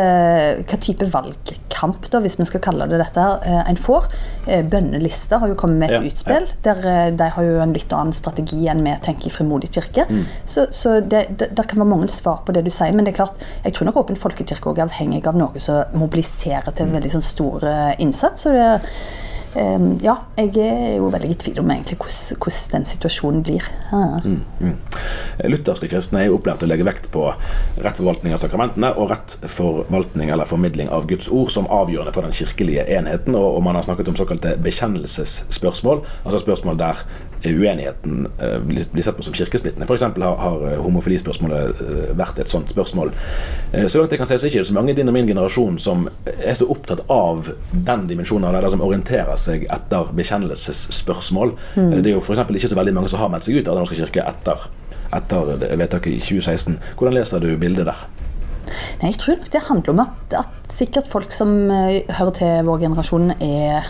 hva 0.66 0.78
type 0.82 1.06
valgkamp, 1.12 2.08
da, 2.10 2.20
hvis 2.24 2.38
vi 2.40 2.46
skal 2.48 2.62
kalle 2.64 2.88
det 2.90 2.98
dette, 2.98 3.22
her, 3.22 3.38
eh, 3.46 3.70
en 3.70 3.78
får. 3.78 4.08
Eh, 4.48 4.64
Bønnelista 4.66 5.38
har 5.42 5.52
jo 5.52 5.58
kommet 5.58 5.78
med 5.84 5.92
et 5.92 5.98
Ja, 5.98 6.02
utspill. 6.10 6.48
der 6.66 6.82
eh, 6.90 7.10
De 7.18 7.30
har 7.36 7.46
jo 7.46 7.60
en 7.62 7.76
litt 7.76 7.94
annen 7.94 8.16
strategi 8.16 8.66
enn 8.70 8.82
vi 8.86 8.96
tenker 9.06 9.30
i 9.30 9.34
Frimodig 9.34 9.70
kirke. 9.78 10.08
Så, 10.44 10.66
så 10.74 10.98
det, 11.00 11.24
det, 11.38 11.52
der 11.54 11.70
kan 11.70 11.78
være 11.82 11.92
mange 11.94 12.10
svar 12.12 12.42
på 12.46 12.52
det 12.56 12.64
du 12.66 12.70
sier, 12.74 12.92
men 12.96 13.06
det 13.06 13.14
er 13.14 13.22
klart, 13.22 13.46
jeg 13.64 13.76
tror 13.76 13.88
nok 13.90 14.02
Åpen 14.02 14.18
folkekirke 14.18 14.70
også 14.72 14.82
er 14.82 14.86
avhengig 14.88 15.24
av 15.26 15.38
noe 15.38 15.62
som 15.62 15.98
mobiliserer 15.98 16.74
til 16.74 16.90
veldig 16.92 17.10
sånn 17.16 17.24
stor 17.24 17.64
innsats. 17.98 18.46
Så 18.46 18.52
det 18.54 18.66
ja, 20.02 20.14
jeg 20.38 20.52
er 20.62 20.96
jo 20.98 21.08
veldig 21.12 21.30
i 21.32 21.38
tvil 21.42 21.60
om 21.62 21.70
egentlig 21.72 21.98
hvordan, 21.98 22.38
hvordan 22.42 22.74
den 22.74 22.86
situasjonen 22.88 23.44
blir. 23.46 23.68
Ja. 23.92 24.20
Mm. 24.24 24.74
Lutherske 25.52 25.90
kristne 25.90 26.22
er 26.22 26.28
jo 26.28 26.38
opplært 26.38 26.62
til 26.62 26.68
å 26.68 26.72
legge 26.72 26.86
vekt 26.88 27.10
på 27.14 27.24
rett 27.30 27.98
forvaltning 27.98 28.34
av 28.36 28.42
sakramentene 28.42 28.92
og 28.98 29.12
rett 29.12 29.38
forvaltning 29.50 30.32
eller 30.34 30.48
formidling 30.48 30.90
av 30.94 31.08
Guds 31.10 31.30
ord 31.30 31.52
som 31.54 31.68
avgjørende 31.72 32.14
for 32.16 32.26
den 32.26 32.36
kirkelige 32.36 32.86
enheten. 32.98 33.36
Og, 33.38 33.58
og 33.58 33.64
man 33.66 33.78
har 33.78 33.86
snakket 33.86 34.12
om 34.12 34.18
såkalte 34.18 34.56
bekjennelsesspørsmål, 34.64 36.04
altså 36.24 36.42
spørsmål 36.44 36.80
der 36.80 37.04
uenigheten 37.44 38.26
eh, 38.42 38.58
blir 38.64 39.02
sett 39.02 39.16
på 39.16 39.22
som 39.22 39.34
kirkesplittende. 39.36 39.86
F.eks. 39.86 40.02
har, 40.02 40.36
har 40.42 40.64
eh, 40.72 40.78
homofilispørsmålet 40.82 41.82
eh, 41.84 42.08
vært 42.18 42.40
et 42.42 42.50
sånt 42.50 42.70
spørsmål. 42.72 43.12
Så 43.88 44.00
langt 44.00 44.12
jeg 44.14 44.18
kan 44.20 44.28
se, 44.30 44.38
så 44.38 44.46
er 44.46 44.50
det 44.50 44.54
ikke 44.56 44.68
så 44.70 44.76
mange 44.76 44.92
i 44.92 44.96
din 44.98 45.10
og 45.10 45.14
min 45.14 45.28
generasjon 45.28 45.78
som 45.82 46.06
er 46.26 46.56
så 46.58 46.66
opptatt 46.72 47.04
av 47.12 47.50
den 47.72 48.06
dimensjonen, 48.10 48.48
av 48.48 48.58
eller 48.58 48.74
som 48.74 48.82
orienterer 48.84 49.38
seg 49.40 49.66
etter 49.70 50.10
bekjennelsesspørsmål. 50.18 51.54
Eh, 51.76 51.96
Det 51.98 52.10
er 52.12 52.16
jo 52.16 52.22
f.eks. 52.24 52.42
ikke 52.50 52.72
så 52.74 52.78
veldig 52.80 52.96
mange 52.98 53.12
som 53.12 53.22
har 53.22 53.32
meldt 53.32 53.48
seg 53.48 53.60
ut 53.60 53.68
av 53.68 53.74
Den 53.78 53.84
norske 53.86 54.00
kirke 54.00 54.24
etter, 54.26 54.68
etter 55.14 55.54
vedtaket 55.78 56.12
i 56.16 56.20
2016. 56.22 56.78
Hvordan 56.98 57.18
leser 57.18 57.44
du 57.44 57.52
bildet 57.60 57.86
der? 57.90 58.06
Nei, 59.00 59.12
jeg 59.12 59.20
tror 59.22 59.38
nok 59.38 59.52
det 59.54 59.62
handler 59.68 59.94
om 59.94 60.00
at, 60.04 60.34
at 60.42 60.72
sikkert 60.72 61.08
folk 61.08 61.32
som 61.32 61.54
hører 61.70 62.34
til 62.36 62.66
vår 62.66 62.82
generasjon, 62.82 63.30
er 63.40 63.86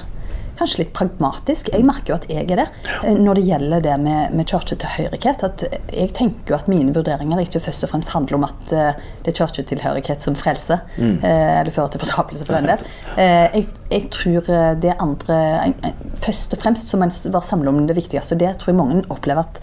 kanskje 0.58 0.82
litt 0.82 0.94
pragmatisk. 0.96 1.70
Jeg 1.74 1.86
merker 1.86 2.12
jo 2.12 2.18
at 2.18 2.28
jeg 2.30 2.46
er 2.48 2.62
det 2.62 2.66
eh, 3.02 3.14
når 3.16 3.40
det 3.40 3.46
gjelder 3.48 3.84
det 3.84 3.96
med, 4.02 4.34
med 4.36 4.48
kirketilhørighet. 4.50 5.44
At 5.46 5.66
jeg 5.94 6.12
tenker 6.16 6.54
jo 6.54 6.58
at 6.58 6.70
mine 6.70 6.94
vurderinger 6.96 7.42
ikke 7.42 7.62
først 7.64 7.86
og 7.86 7.92
fremst 7.92 8.14
handler 8.14 8.40
om 8.40 8.46
at 8.48 8.74
eh, 8.74 9.04
det 9.24 9.32
er 9.32 9.38
kirketilhørighet 9.40 10.24
som 10.24 10.36
frelser, 10.38 10.84
mm. 10.98 11.18
eller 11.24 11.72
fører 11.74 11.94
til 11.94 12.02
fortapelse 12.04 12.46
for 12.48 12.58
den 12.58 12.70
del. 12.72 12.86
Eh, 13.16 13.46
jeg, 13.58 13.68
jeg 13.92 14.08
tror 14.14 14.52
eh, 14.54 14.72
det 14.80 14.96
andre 14.98 15.38
Først 16.22 16.52
og 16.54 16.60
fremst 16.62 16.90
så 16.90 16.98
må 16.98 17.06
en 17.06 17.14
være 17.32 17.46
samlet 17.46 17.70
om 17.70 17.86
det 17.88 17.96
viktigste, 17.96 18.34
og 18.34 18.40
det 18.40 18.50
tror 18.58 18.72
jeg 18.72 18.78
mange 18.78 19.02
opplever 19.12 19.46
at 19.46 19.60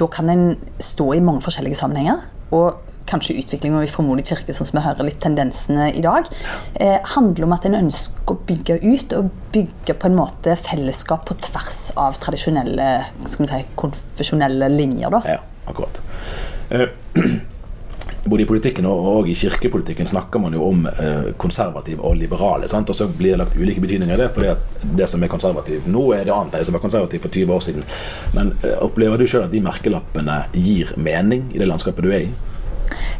da 0.00 0.08
kan 0.10 0.30
en 0.32 0.46
stå 0.82 1.12
i 1.16 1.20
mange 1.24 1.44
forskjellige 1.44 1.78
sammenhenger. 1.78 2.24
og 2.52 2.91
kanskje 3.12 3.38
utviklinga 3.42 3.84
i 3.84 3.90
Frimodig 3.90 4.26
kirke, 4.30 4.56
sånn 4.56 4.68
som 4.68 4.80
vi 4.80 4.86
hører 4.86 5.08
litt 5.08 5.20
tendensene 5.22 5.90
i 5.92 6.02
dag, 6.04 6.28
eh, 6.80 6.98
handler 7.14 7.46
om 7.46 7.56
at 7.56 7.68
en 7.68 7.78
ønsker 7.84 8.34
å 8.34 8.40
bygge 8.48 8.80
ut 8.82 9.14
og 9.18 9.30
bygge 9.54 9.96
på 9.98 10.10
en 10.10 10.18
måte 10.18 10.56
fellesskap 10.58 11.26
på 11.28 11.38
tvers 11.48 11.84
av 12.00 12.18
tradisjonelle 12.22 12.90
skal 13.26 13.46
vi 13.46 13.52
si, 13.52 13.62
konfesjonelle 13.76 14.68
linjer. 14.72 15.10
da. 15.10 15.22
Ja, 15.36 15.40
akkurat. 15.70 15.98
Eh, 16.70 16.88
både 18.24 18.42
i 18.42 18.46
politikken 18.46 18.86
og, 18.86 19.28
i 19.28 19.34
kirkepolitikken 19.34 20.06
snakker 20.06 20.42
man 20.42 20.54
jo 20.54 20.64
om 20.68 20.86
eh, 20.86 21.32
konservativ 21.40 22.00
og 22.00 22.16
liberale. 22.16 22.68
Sant? 22.70 22.90
Og 22.90 22.96
så 22.98 23.08
blir 23.08 23.34
det 23.34 23.42
lagt 23.42 23.58
ulike 23.58 23.82
betydninger 23.82 24.14
i 24.14 24.20
det, 24.20 24.52
at 24.52 24.86
det 24.98 25.08
som 25.10 25.22
er 25.22 25.32
konservativ 25.32 25.88
nå, 25.90 26.04
er 26.16 26.26
det 26.28 26.34
annet 26.34 26.54
enn 26.54 26.62
det 26.62 26.70
som 26.70 26.78
var 26.78 26.84
konservativ 26.84 27.24
for 27.26 27.34
20 27.34 27.56
år 27.56 27.66
siden. 27.66 27.90
Men 28.36 28.54
eh, 28.62 28.78
opplever 28.84 29.20
du 29.20 29.26
sjøl 29.26 29.46
at 29.48 29.54
de 29.54 29.62
merkelappene 29.64 30.44
gir 30.54 30.94
mening 30.96 31.50
i 31.52 31.62
det 31.62 31.68
landskapet 31.70 32.06
du 32.06 32.12
er 32.12 32.26
i? 32.28 32.32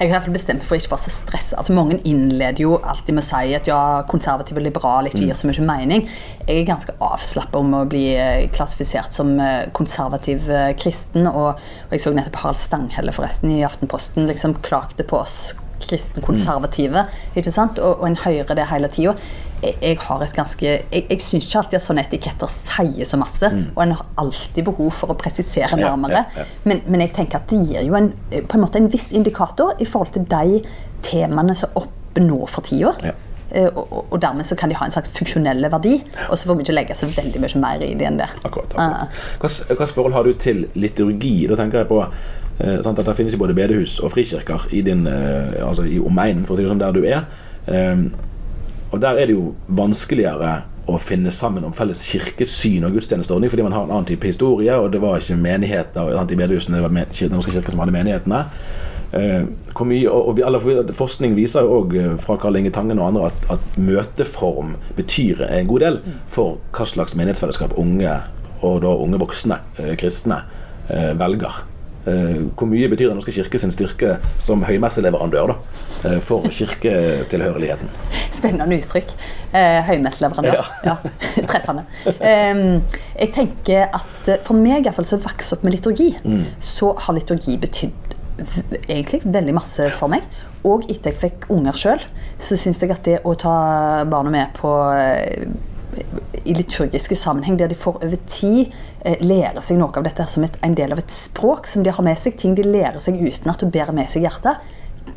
Jeg 0.01 0.13
har 0.13 0.29
bestemt 0.35 0.63
meg 0.63 0.69
for 0.69 0.79
ikke 0.79 0.93
å 0.93 0.97
være 0.97 1.07
så 1.07 1.15
stressa. 1.15 1.59
Altså, 1.61 1.75
mange 1.77 1.99
innleder 2.09 2.65
jo 2.65 2.77
alltid 2.79 3.17
med 3.17 3.25
å 3.25 3.29
si 3.29 3.55
at 3.57 3.71
ja, 3.71 3.81
konservativ 4.11 4.61
og 4.61 4.67
liberal 4.67 5.09
ikke 5.11 5.25
gir 5.25 5.39
så 5.39 5.51
mye 5.51 5.67
mening. 5.67 6.07
Jeg 6.47 6.63
er 6.63 6.69
ganske 6.69 6.95
avslappa 7.03 7.61
om 7.63 7.77
å 7.79 7.85
bli 7.89 8.05
eh, 8.17 8.47
klassifisert 8.55 9.15
som 9.15 9.35
eh, 9.41 9.69
konservativ 9.77 10.49
eh, 10.51 10.73
kristen. 10.79 11.29
Og, 11.31 11.59
og 11.59 11.97
jeg 11.97 12.05
så 12.05 12.15
nettopp 12.17 12.41
Harald 12.43 12.63
Stanghelle 12.63 13.15
forresten 13.15 13.53
i 13.55 13.63
Aftenposten 13.67 14.29
liksom 14.31 14.59
klagde 14.65 15.07
på 15.09 15.21
oss 15.23 15.53
kristenkonservative. 15.83 17.07
ikke 17.37 17.55
sant? 17.55 17.81
Og, 17.83 18.01
og 18.01 18.11
en 18.11 18.21
hører 18.25 18.59
det 18.59 18.69
hele 18.71 18.91
tida. 18.93 19.17
Jeg, 19.63 19.77
jeg 19.81 19.99
har 20.03 20.23
et 20.25 20.33
ganske 20.35 20.67
Jeg, 20.67 21.03
jeg 21.09 21.21
syns 21.23 21.47
ikke 21.47 21.59
alltid 21.63 21.79
at 21.79 21.85
sånne 21.87 22.03
etiketter 22.07 22.51
sier 22.51 23.07
så 23.07 23.19
masse. 23.21 23.51
Og 23.77 23.83
en 23.85 23.93
har 23.97 24.07
alltid 24.19 24.65
behov 24.67 24.91
for 24.99 25.15
å 25.15 25.19
presisere 25.19 25.77
nærmere. 25.79 26.25
ja, 26.37 26.43
ja. 26.43 26.47
Men, 26.65 26.83
men 26.87 27.01
jeg 27.07 27.13
tenker 27.15 27.39
at 27.39 27.51
det 27.53 27.61
gir 27.69 27.87
jo 27.87 27.95
en, 27.99 28.13
på 28.33 28.59
en 28.59 28.65
måte 28.65 28.81
en 28.83 28.91
viss 28.93 29.13
indikator 29.13 29.77
i 29.79 29.87
forhold 29.89 30.13
til 30.17 30.25
de 30.27 30.63
temaene 31.03 31.55
som 31.55 31.71
er 31.71 31.85
oppe 31.87 32.25
nå 32.25 32.41
for 32.51 32.67
tida. 32.67 32.93
Ja. 33.03 33.15
Eh, 33.53 33.69
Og, 33.69 33.85
og, 33.93 34.07
og 34.11 34.21
dermed 34.23 34.47
så 34.49 34.57
kan 34.57 34.71
de 34.71 34.77
ha 34.81 34.87
en 34.89 34.91
slags 34.95 35.11
funksjonelle 35.13 35.69
verdi, 35.71 35.99
og 36.31 36.39
så 36.39 36.49
får 36.49 36.57
vi 36.57 36.65
ikke 36.65 36.75
legge 36.75 36.95
så 36.97 37.07
veldig 37.13 37.41
mye 37.43 37.61
mer 37.61 37.83
i 37.85 37.95
det 37.95 38.07
enn 38.09 38.17
det. 38.19 38.29
Akkurat. 38.49 38.73
akkurat. 38.81 39.59
Hva 39.77 39.87
forhold 39.91 40.15
har 40.17 40.25
du 40.25 40.33
til 40.41 40.67
liturgi? 40.75 41.47
Da 41.51 41.59
tenker 41.61 41.83
jeg 41.83 41.91
på 41.93 42.01
sånn 42.63 42.97
at 42.97 43.05
det 43.07 43.15
finnes 43.19 43.35
jo 43.35 43.41
både 43.41 43.55
bedehus 43.57 43.99
og 44.01 44.13
frikirker 44.15 44.69
i, 44.73 44.81
din, 44.87 45.07
eh, 45.07 45.61
altså 45.67 45.85
i 45.85 45.99
omegnen, 46.01 46.47
for 46.47 46.55
å 46.55 46.61
si 46.61 46.65
det 46.65 46.73
sånn, 46.73 46.81
der 46.83 46.97
du 46.97 47.03
er. 47.05 47.25
Og 48.93 49.01
der 49.01 49.17
er 49.17 49.27
det 49.27 49.35
jo 49.37 49.55
vanskeligere 49.73 50.63
å 50.91 50.99
finne 51.01 51.31
sammen 51.33 51.65
om 51.65 51.75
felles 51.75 52.03
kirkesyn 52.11 52.85
og 52.85 52.97
gudstjenesteordning, 52.97 53.51
fordi 53.53 53.65
man 53.65 53.75
har 53.77 53.87
en 53.87 53.95
annen 53.95 54.09
type 54.09 54.27
historie, 54.27 54.75
og 54.77 54.91
det 54.93 55.01
var 55.03 55.21
ikke 55.21 55.39
menigheter 55.39 56.11
i 56.13 56.39
bedehusene, 56.39 56.81
det 56.81 56.85
var 56.85 56.97
Den 57.21 57.37
norske 57.37 57.55
kirke 57.55 57.73
som 57.73 57.81
hadde 57.81 57.95
menighetene. 57.95 58.45
Eh, 59.13 59.45
mye, 59.85 60.09
og, 60.11 60.41
og 60.41 60.93
Forskning 60.97 61.37
viser 61.37 61.67
jo 61.67 61.83
òg 61.83 61.97
fra 62.25 62.39
Karl 62.41 62.57
Inge 62.57 62.73
Tangen 62.73 62.99
og 62.99 63.11
andre 63.11 63.27
at, 63.29 63.51
at 63.59 63.77
møteform 63.77 64.77
betyr 64.97 65.45
en 65.51 65.69
god 65.69 65.85
del 65.85 65.99
for 66.33 66.59
hva 66.73 66.89
slags 66.89 67.17
menighetsfellesskap 67.19 67.77
unge, 67.81 68.17
og 68.63 68.81
da 68.85 68.95
unge 69.05 69.21
voksne 69.21 69.61
eh, 69.79 69.95
kristne 70.01 70.43
eh, 70.89 71.13
velger. 71.21 71.63
Eh, 72.07 72.39
hvor 72.59 72.67
mye 72.67 72.89
betyr 72.91 73.09
Den 73.13 73.19
norske 73.21 73.35
kirke 73.35 73.61
sin 73.63 73.73
styrke 73.75 74.17
som 74.43 74.65
høymesseleverandør 74.67 75.53
da, 75.53 75.57
eh, 76.09 76.19
for 76.25 76.49
kirketilhørigheten? 76.51 77.91
Spennende 78.39 78.79
uttrykk. 78.81 79.15
høymesseleverandør. 79.89 80.71
Ja. 80.85 80.97
Ja. 80.97 81.13
Treffende. 81.51 81.85
Jeg 82.19 83.33
tenker 83.37 83.87
at 83.93 84.33
eh, 84.33 84.41
for 84.43 84.59
meg, 84.59 84.81
i 84.81 84.89
hvert 84.89 84.99
fall, 84.99 85.09
som 85.09 85.23
vokste 85.23 85.59
opp 85.59 85.67
med 85.67 85.77
liturgi, 85.77 86.11
så 86.59 86.95
har 86.99 87.19
liturgi 87.19 87.59
betydd 87.61 88.13
egentlig 88.89 89.21
veldig 89.25 89.55
masse 89.55 89.91
for 89.99 90.13
meg. 90.13 90.25
Og 90.69 90.87
etter 90.91 91.11
jeg 91.11 91.21
fikk 91.21 91.49
unger 91.53 91.79
sjøl, 91.79 92.03
så 92.41 92.59
syns 92.59 92.83
jeg 92.83 92.95
at 92.95 93.05
det 93.07 93.19
å 93.27 93.35
ta 93.39 93.55
barna 94.09 94.33
med 94.33 94.55
på 94.59 94.71
eh, 94.95 95.47
i 96.45 96.55
liturgiske 96.57 97.17
sammenheng, 97.19 97.57
der 97.61 97.71
de 97.71 97.79
får 97.79 98.01
over 98.03 98.21
tid 98.27 98.73
eh, 99.05 99.19
lære 99.23 99.63
seg 99.65 99.81
noe 99.81 99.95
av 99.99 100.07
dette 100.07 100.27
som 100.31 100.47
et, 100.47 100.59
en 100.65 100.77
del 100.79 100.95
av 100.95 101.03
et 101.03 101.15
språk 101.15 101.69
som 101.71 101.85
de 101.85 101.95
har 101.95 102.07
med 102.07 102.19
seg, 102.19 102.37
ting 102.39 102.57
de 102.59 102.67
lærer 102.67 103.01
seg 103.03 103.21
uten 103.21 103.53
at 103.53 103.63
du 103.63 103.71
bærer 103.73 103.95
med 103.97 104.11
seg 104.13 104.27
hjertet. 104.27 104.63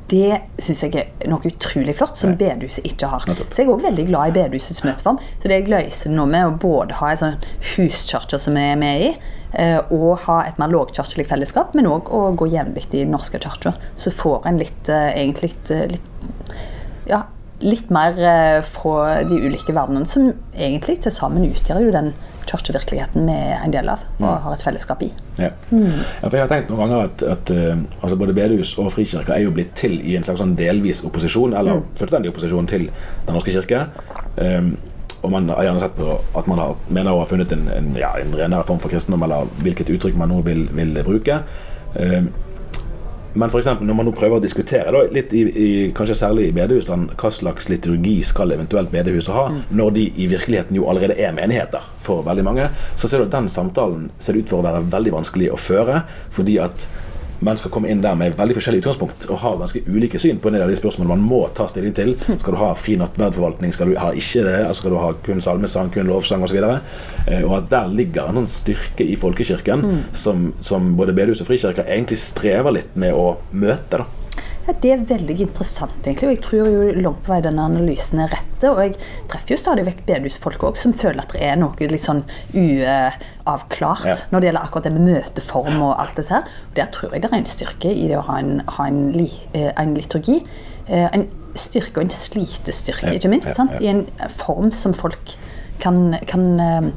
Det 0.10 0.38
syns 0.62 0.84
jeg 0.86 0.94
er 1.02 1.30
noe 1.30 1.46
utrolig 1.50 1.96
flott, 1.98 2.18
som 2.18 2.36
bedehuset 2.38 2.86
ikke 2.86 3.10
har. 3.10 3.26
Så 3.26 3.62
jeg 3.62 3.66
er 3.66 3.72
også 3.74 3.88
veldig 3.88 4.06
glad 4.10 4.30
i 4.30 4.36
bedehusets 4.36 4.84
møteform. 4.86 5.18
Så 5.42 5.50
det 5.50 5.60
jeg 5.60 5.72
løser 5.74 6.14
nå 6.14 6.28
med 6.30 6.46
å 6.46 6.56
både 6.62 6.98
ha 7.00 7.12
en 7.12 7.22
sånn 7.22 7.40
huskirke 7.74 8.40
som 8.42 8.58
jeg 8.58 8.76
er 8.76 8.82
med 8.82 9.06
i, 9.08 9.12
eh, 9.62 9.80
og 9.94 10.26
ha 10.28 10.40
et 10.46 10.62
mer 10.62 10.74
lågkirkelig 10.74 11.26
fellesskap, 11.30 11.74
men 11.78 11.90
òg 11.90 12.12
å 12.14 12.28
gå 12.38 12.50
jevnlig 12.54 12.88
i 12.94 13.06
norske 13.10 13.42
kirka. 13.42 13.74
Så 13.98 14.14
får 14.14 14.46
en 14.50 14.62
litt, 14.62 14.90
eh, 14.90 15.10
egentlig 15.18 15.56
litt 15.56 16.04
ja, 17.10 17.24
litt 17.66 17.92
mer 17.94 18.18
eh, 18.22 18.62
fra 18.66 19.22
de 19.28 19.42
ulike 19.42 19.74
verdenene, 19.74 20.08
som 20.10 20.30
egentlig 20.54 21.00
til 21.04 21.14
sammen 21.14 21.48
utgjør 21.50 21.86
jo 21.88 21.94
den 21.96 22.14
kirkevirkeligheten 22.46 23.26
vi 23.26 23.36
er 23.36 23.64
en 23.66 23.74
del 23.74 23.90
av 23.90 24.04
og 24.20 24.28
har 24.44 24.54
et 24.54 24.64
fellesskap 24.64 25.02
i. 25.02 25.10
Ja. 25.40 25.50
ja, 25.50 26.28
for 26.28 26.38
jeg 26.38 26.46
har 26.46 26.52
tenkt 26.52 26.70
noen 26.72 26.84
ganger 26.84 27.08
at, 27.08 27.24
at 27.36 27.54
eh, 27.54 27.74
altså 28.02 28.20
både 28.22 28.36
bedehus 28.38 28.76
og 28.82 28.92
frikirka 28.94 29.36
er 29.36 29.48
jo 29.48 29.54
blitt 29.56 29.74
til 29.80 29.98
i 29.98 30.18
en 30.18 30.28
slags 30.28 30.44
sånn 30.44 30.56
delvis 30.60 31.04
opposisjon, 31.08 31.56
eller 31.58 31.82
fullstendig 32.00 32.32
opposisjon 32.34 32.70
til 32.70 32.90
Den 33.26 33.34
norske 33.34 33.56
kirke. 33.56 33.88
Um, 34.38 34.76
og 35.26 35.32
man 35.34 35.48
har 35.50 35.66
gjerne 35.66 35.82
sett 35.82 35.96
på 35.98 36.16
at 36.38 36.48
man 36.52 36.60
har, 36.62 36.76
mener 36.94 37.16
å 37.16 37.24
ha 37.24 37.28
funnet 37.30 37.54
en, 37.56 37.66
en, 37.74 37.94
ja, 37.98 38.12
en 38.22 38.36
renere 38.38 38.66
form 38.68 38.82
for 38.84 38.94
kristendom, 38.94 39.24
eller 39.26 39.50
hvilket 39.66 39.90
uttrykk 39.96 40.18
man 40.20 40.30
nå 40.30 40.44
vil, 40.46 40.68
vil 40.78 41.00
bruke. 41.08 41.40
Um, 41.98 42.30
men 43.36 43.52
for 43.52 43.60
eksempel, 43.60 43.88
når 43.88 43.98
man 44.00 44.08
nå 44.08 44.14
prøver 44.16 44.40
å 44.40 44.44
diskutere, 44.44 44.92
da, 44.96 45.02
litt 45.12 45.34
i, 45.36 45.44
i, 45.44 45.70
kanskje 45.96 46.16
særlig 46.22 46.50
i 46.50 46.56
bedehusland, 46.56 47.16
hva 47.20 47.32
slags 47.34 47.68
liturgi 47.72 48.18
skal 48.24 48.56
eventuelt 48.56 48.92
bedehuset 48.94 49.36
ha, 49.36 49.48
når 49.76 49.96
de 49.98 50.06
i 50.24 50.28
virkeligheten 50.32 50.78
jo 50.80 50.88
allerede 50.92 51.18
er 51.20 51.36
menigheter 51.36 51.84
for 52.06 52.24
veldig 52.28 52.46
mange, 52.48 52.70
så 52.96 53.10
ser 53.12 53.22
du 53.22 53.28
at 53.28 53.36
den 53.36 53.52
samtalen 53.52 54.08
ser 54.24 54.40
ut 54.40 54.48
for 54.52 54.62
å 54.62 54.68
være 54.68 54.86
veldig 54.94 55.18
vanskelig 55.18 55.52
å 55.52 55.60
føre, 55.60 56.06
fordi 56.36 56.60
at 56.64 56.88
mennesker 57.40 57.72
kommer 57.74 57.92
inn 57.92 58.04
der 58.04 58.16
med 58.20 58.38
veldig 58.38 58.58
forskjellig 58.58 58.84
utgangspunkt 58.84 59.28
og 59.30 59.40
har 59.44 59.60
ganske 59.60 59.82
ulike 59.88 60.20
syn 60.22 60.40
på 60.42 60.50
en 60.50 60.58
del 60.58 60.66
av 60.66 60.72
de 60.72 60.80
spørsmålene 60.80 61.16
man 61.16 61.28
må 61.28 61.42
ta 61.58 61.68
stilling 61.72 61.96
til. 61.98 62.14
Skal 62.26 62.56
du 62.56 62.60
ha 62.62 62.72
fri 62.78 62.98
nattverdforvaltning, 63.02 63.74
skal 63.76 63.92
du 63.92 64.00
ha 64.00 64.12
ikke 64.16 64.46
det, 64.48 64.58
altså 64.66 64.86
skal 64.86 64.96
du 64.96 65.00
ha 65.02 65.14
kun 65.26 65.44
salmesang, 65.44 65.92
kun 65.94 66.10
lovsang 66.12 66.46
osv. 66.46 66.60
Eh, 66.62 67.42
og 67.44 67.58
at 67.60 67.72
der 67.74 67.96
ligger 67.96 68.30
en 68.30 68.42
sånn 68.42 68.52
styrke 68.52 69.08
i 69.08 69.18
folkekirken 69.20 69.86
som, 70.18 70.52
som 70.66 70.94
både 71.00 71.16
bedehus 71.18 71.44
og 71.44 71.50
frikirker 71.50 71.88
egentlig 71.88 72.22
strever 72.22 72.80
litt 72.80 72.96
med 73.00 73.16
å 73.16 73.36
møte. 73.52 74.04
da. 74.04 74.25
Ja, 74.68 74.74
Det 74.82 74.92
er 74.92 75.04
veldig 75.06 75.36
interessant, 75.46 75.92
egentlig, 76.08 76.26
og 76.26 76.34
jeg 76.36 76.42
tror 76.42 76.70
jo 76.72 76.92
langt 77.06 77.20
på 77.24 77.30
vei 77.34 77.42
denne 77.46 77.62
analysen 77.70 78.20
er 78.24 78.32
rette. 78.34 78.72
Og 78.72 78.80
jeg 78.82 78.96
treffer 79.30 79.54
jo 79.54 79.58
stadig 79.62 79.86
vekk 79.86 80.00
bedehusfolk 80.08 80.64
òg 80.66 80.78
som 80.82 80.94
føler 80.98 81.22
at 81.22 81.36
det 81.36 81.44
er 81.46 81.56
noe 81.62 81.76
litt 81.92 82.02
sånn 82.02 82.24
uavklart 82.56 84.06
Ja. 84.08 84.16
når 84.32 84.40
det 84.42 84.50
gjelder 84.50 84.64
akkurat 84.66 84.84
det 84.88 84.94
med 84.96 85.06
møteform 85.12 85.82
og 85.86 85.96
alt 86.02 86.16
dette 86.18 86.34
her. 86.34 86.44
Og 86.70 86.76
der 86.76 86.90
tror 86.96 87.14
jeg 87.14 87.22
det 87.22 87.32
er 87.32 87.38
en 87.38 87.46
styrke 87.46 87.92
i 87.94 88.08
det 88.10 88.18
å 88.18 88.26
ha 88.26 88.40
en, 88.42 88.62
ha 88.78 88.88
en, 88.88 89.12
li, 89.14 89.30
eh, 89.54 89.72
en 89.78 89.94
liturgi. 89.96 90.42
Eh, 90.88 91.10
En 91.14 91.28
styrke 91.56 91.98
og 92.02 92.04
en 92.04 92.10
slitestyrke, 92.12 93.14
ikke 93.16 93.30
minst. 93.32 93.54
sant? 93.56 93.72
I 93.82 93.88
en 93.88 94.06
form 94.30 94.72
som 94.72 94.94
folk 94.94 95.38
kan, 95.80 96.18
kan 96.28 96.92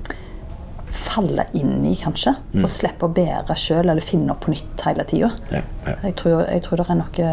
falle 0.94 1.46
inn 1.58 1.84
i, 1.86 1.94
kanskje. 1.98 2.34
Mm. 2.52 2.64
Og 2.66 2.72
slippe 2.72 3.08
å 3.08 3.14
bære 3.14 3.56
sjøl 3.58 3.86
eller 3.86 4.04
finne 4.04 4.34
opp 4.34 4.46
på 4.46 4.54
nytt 4.54 4.86
hele 4.86 5.06
tida. 5.08 5.32
Ja, 5.52 5.64
ja. 5.86 5.96
Jeg 6.08 6.16
tror, 6.20 6.44
jeg 6.46 6.64
tror 6.66 6.80
det 6.80 6.88
er 6.88 6.98
noe 7.02 7.28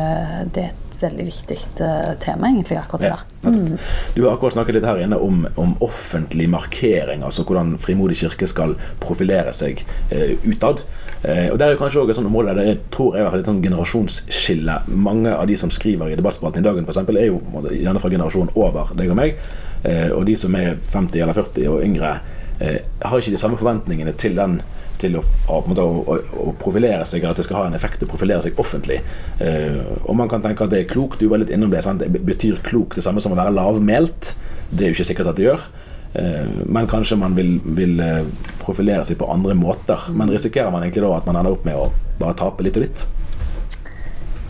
Det 0.55 0.63
er 0.63 0.73
et 0.73 1.01
veldig 1.01 1.25
viktig 1.27 1.57
eh, 1.83 2.11
tema, 2.23 2.49
egentlig, 2.49 2.77
akkurat 2.79 3.01
det 3.03 3.09
Ja, 3.11 3.17
der. 3.43 3.49
Mm. 3.51 3.77
Du 4.15 4.21
har 4.25 4.35
akkurat 4.35 4.55
snakket 4.55 4.77
litt 4.77 4.87
her 4.87 5.01
inne 5.03 5.19
om, 5.21 5.43
om 5.59 5.75
offentlig 5.83 6.47
markering, 6.49 7.23
altså 7.23 7.43
hvordan 7.43 7.75
Frimodig 7.81 8.17
kirke 8.21 8.47
skal 8.47 8.77
profilere 9.03 9.53
seg 9.53 9.83
eh, 10.09 10.37
utad. 10.47 10.85
Eh, 11.21 11.51
og 11.51 11.59
Det 11.59 11.67
er 11.67 11.79
kanskje 11.79 12.01
også 12.01 12.13
et 12.13 12.19
sånt 12.19 12.29
område 12.29 12.55
der 12.57 12.69
jeg 12.69 12.79
tror 12.93 13.17
jeg 13.17 13.27
har 13.27 13.37
et 13.37 13.49
sånt 13.49 13.63
generasjonsskille. 13.65 14.79
Mange 14.87 15.35
av 15.35 15.47
de 15.49 15.57
som 15.57 15.71
skriver 15.73 16.11
i 16.11 16.17
debattspalten 16.19 16.63
i 16.63 16.67
dagen, 16.67 16.85
for 16.85 16.95
eksempel, 16.95 17.17
er 17.17 17.31
jo 17.31 17.41
gjerne 17.71 18.01
fra 18.01 18.11
generasjonen 18.13 18.55
over 18.55 18.93
deg 18.95 19.11
og 19.11 19.19
meg. 19.19 19.39
Eh, 19.83 20.09
og 20.13 20.25
de 20.29 20.35
som 20.39 20.55
er 20.57 20.75
50 20.91 21.21
eller 21.21 21.37
40 21.37 21.69
og 21.71 21.83
yngre, 21.85 22.17
har 22.59 23.19
ikke 23.19 23.33
de 23.33 23.39
samme 23.41 23.57
forventningene 23.59 24.13
til 24.19 24.37
den 24.37 24.59
til 25.01 25.17
å, 25.19 25.23
å, 25.51 25.61
å, 25.61 26.17
å, 26.45 26.51
profilere 26.59 27.05
seg, 27.07 27.25
at 27.27 27.39
det 27.39 27.45
skal 27.47 27.59
ha 27.59 27.63
en 27.69 27.77
effekt 27.77 28.03
å 28.05 28.09
profilere 28.09 28.43
seg 28.45 28.59
offentlig. 28.61 29.01
Eh, 29.43 29.81
og 30.03 30.15
man 30.19 30.31
kan 30.31 30.43
tenke 30.43 30.65
at 30.65 30.73
det 30.73 30.83
er 30.83 30.91
klokt. 30.91 31.21
Du 31.21 31.31
var 31.31 31.41
litt 31.41 31.53
innom 31.53 31.73
det. 31.73 31.83
Sant? 31.85 32.03
Det 32.03 32.23
betyr 32.25 32.61
klokt 32.65 32.99
det 32.99 33.05
samme 33.05 33.23
som 33.23 33.35
å 33.35 33.39
være 33.39 33.55
lavmælt. 33.55 34.33
Det 34.71 34.85
er 34.85 34.91
jo 34.91 34.97
ikke 34.97 35.09
sikkert 35.11 35.33
at 35.33 35.39
det 35.39 35.49
gjør. 35.49 35.67
Eh, 36.15 36.55
men 36.65 36.89
kanskje 36.91 37.19
man 37.21 37.35
vil, 37.37 37.57
vil 37.77 37.99
eh, 38.03 38.23
profilere 38.63 39.05
seg 39.07 39.19
på 39.21 39.29
andre 39.31 39.57
måter. 39.57 40.09
Men 40.15 40.31
risikerer 40.33 40.71
man 40.73 40.85
egentlig 40.85 41.05
da 41.05 41.13
at 41.19 41.29
man 41.29 41.41
ender 41.41 41.57
opp 41.57 41.67
med 41.67 41.79
å 41.79 41.91
bare 42.21 42.39
tape 42.39 42.65
litt 42.65 42.79
og 42.79 42.87
litt? 42.87 43.05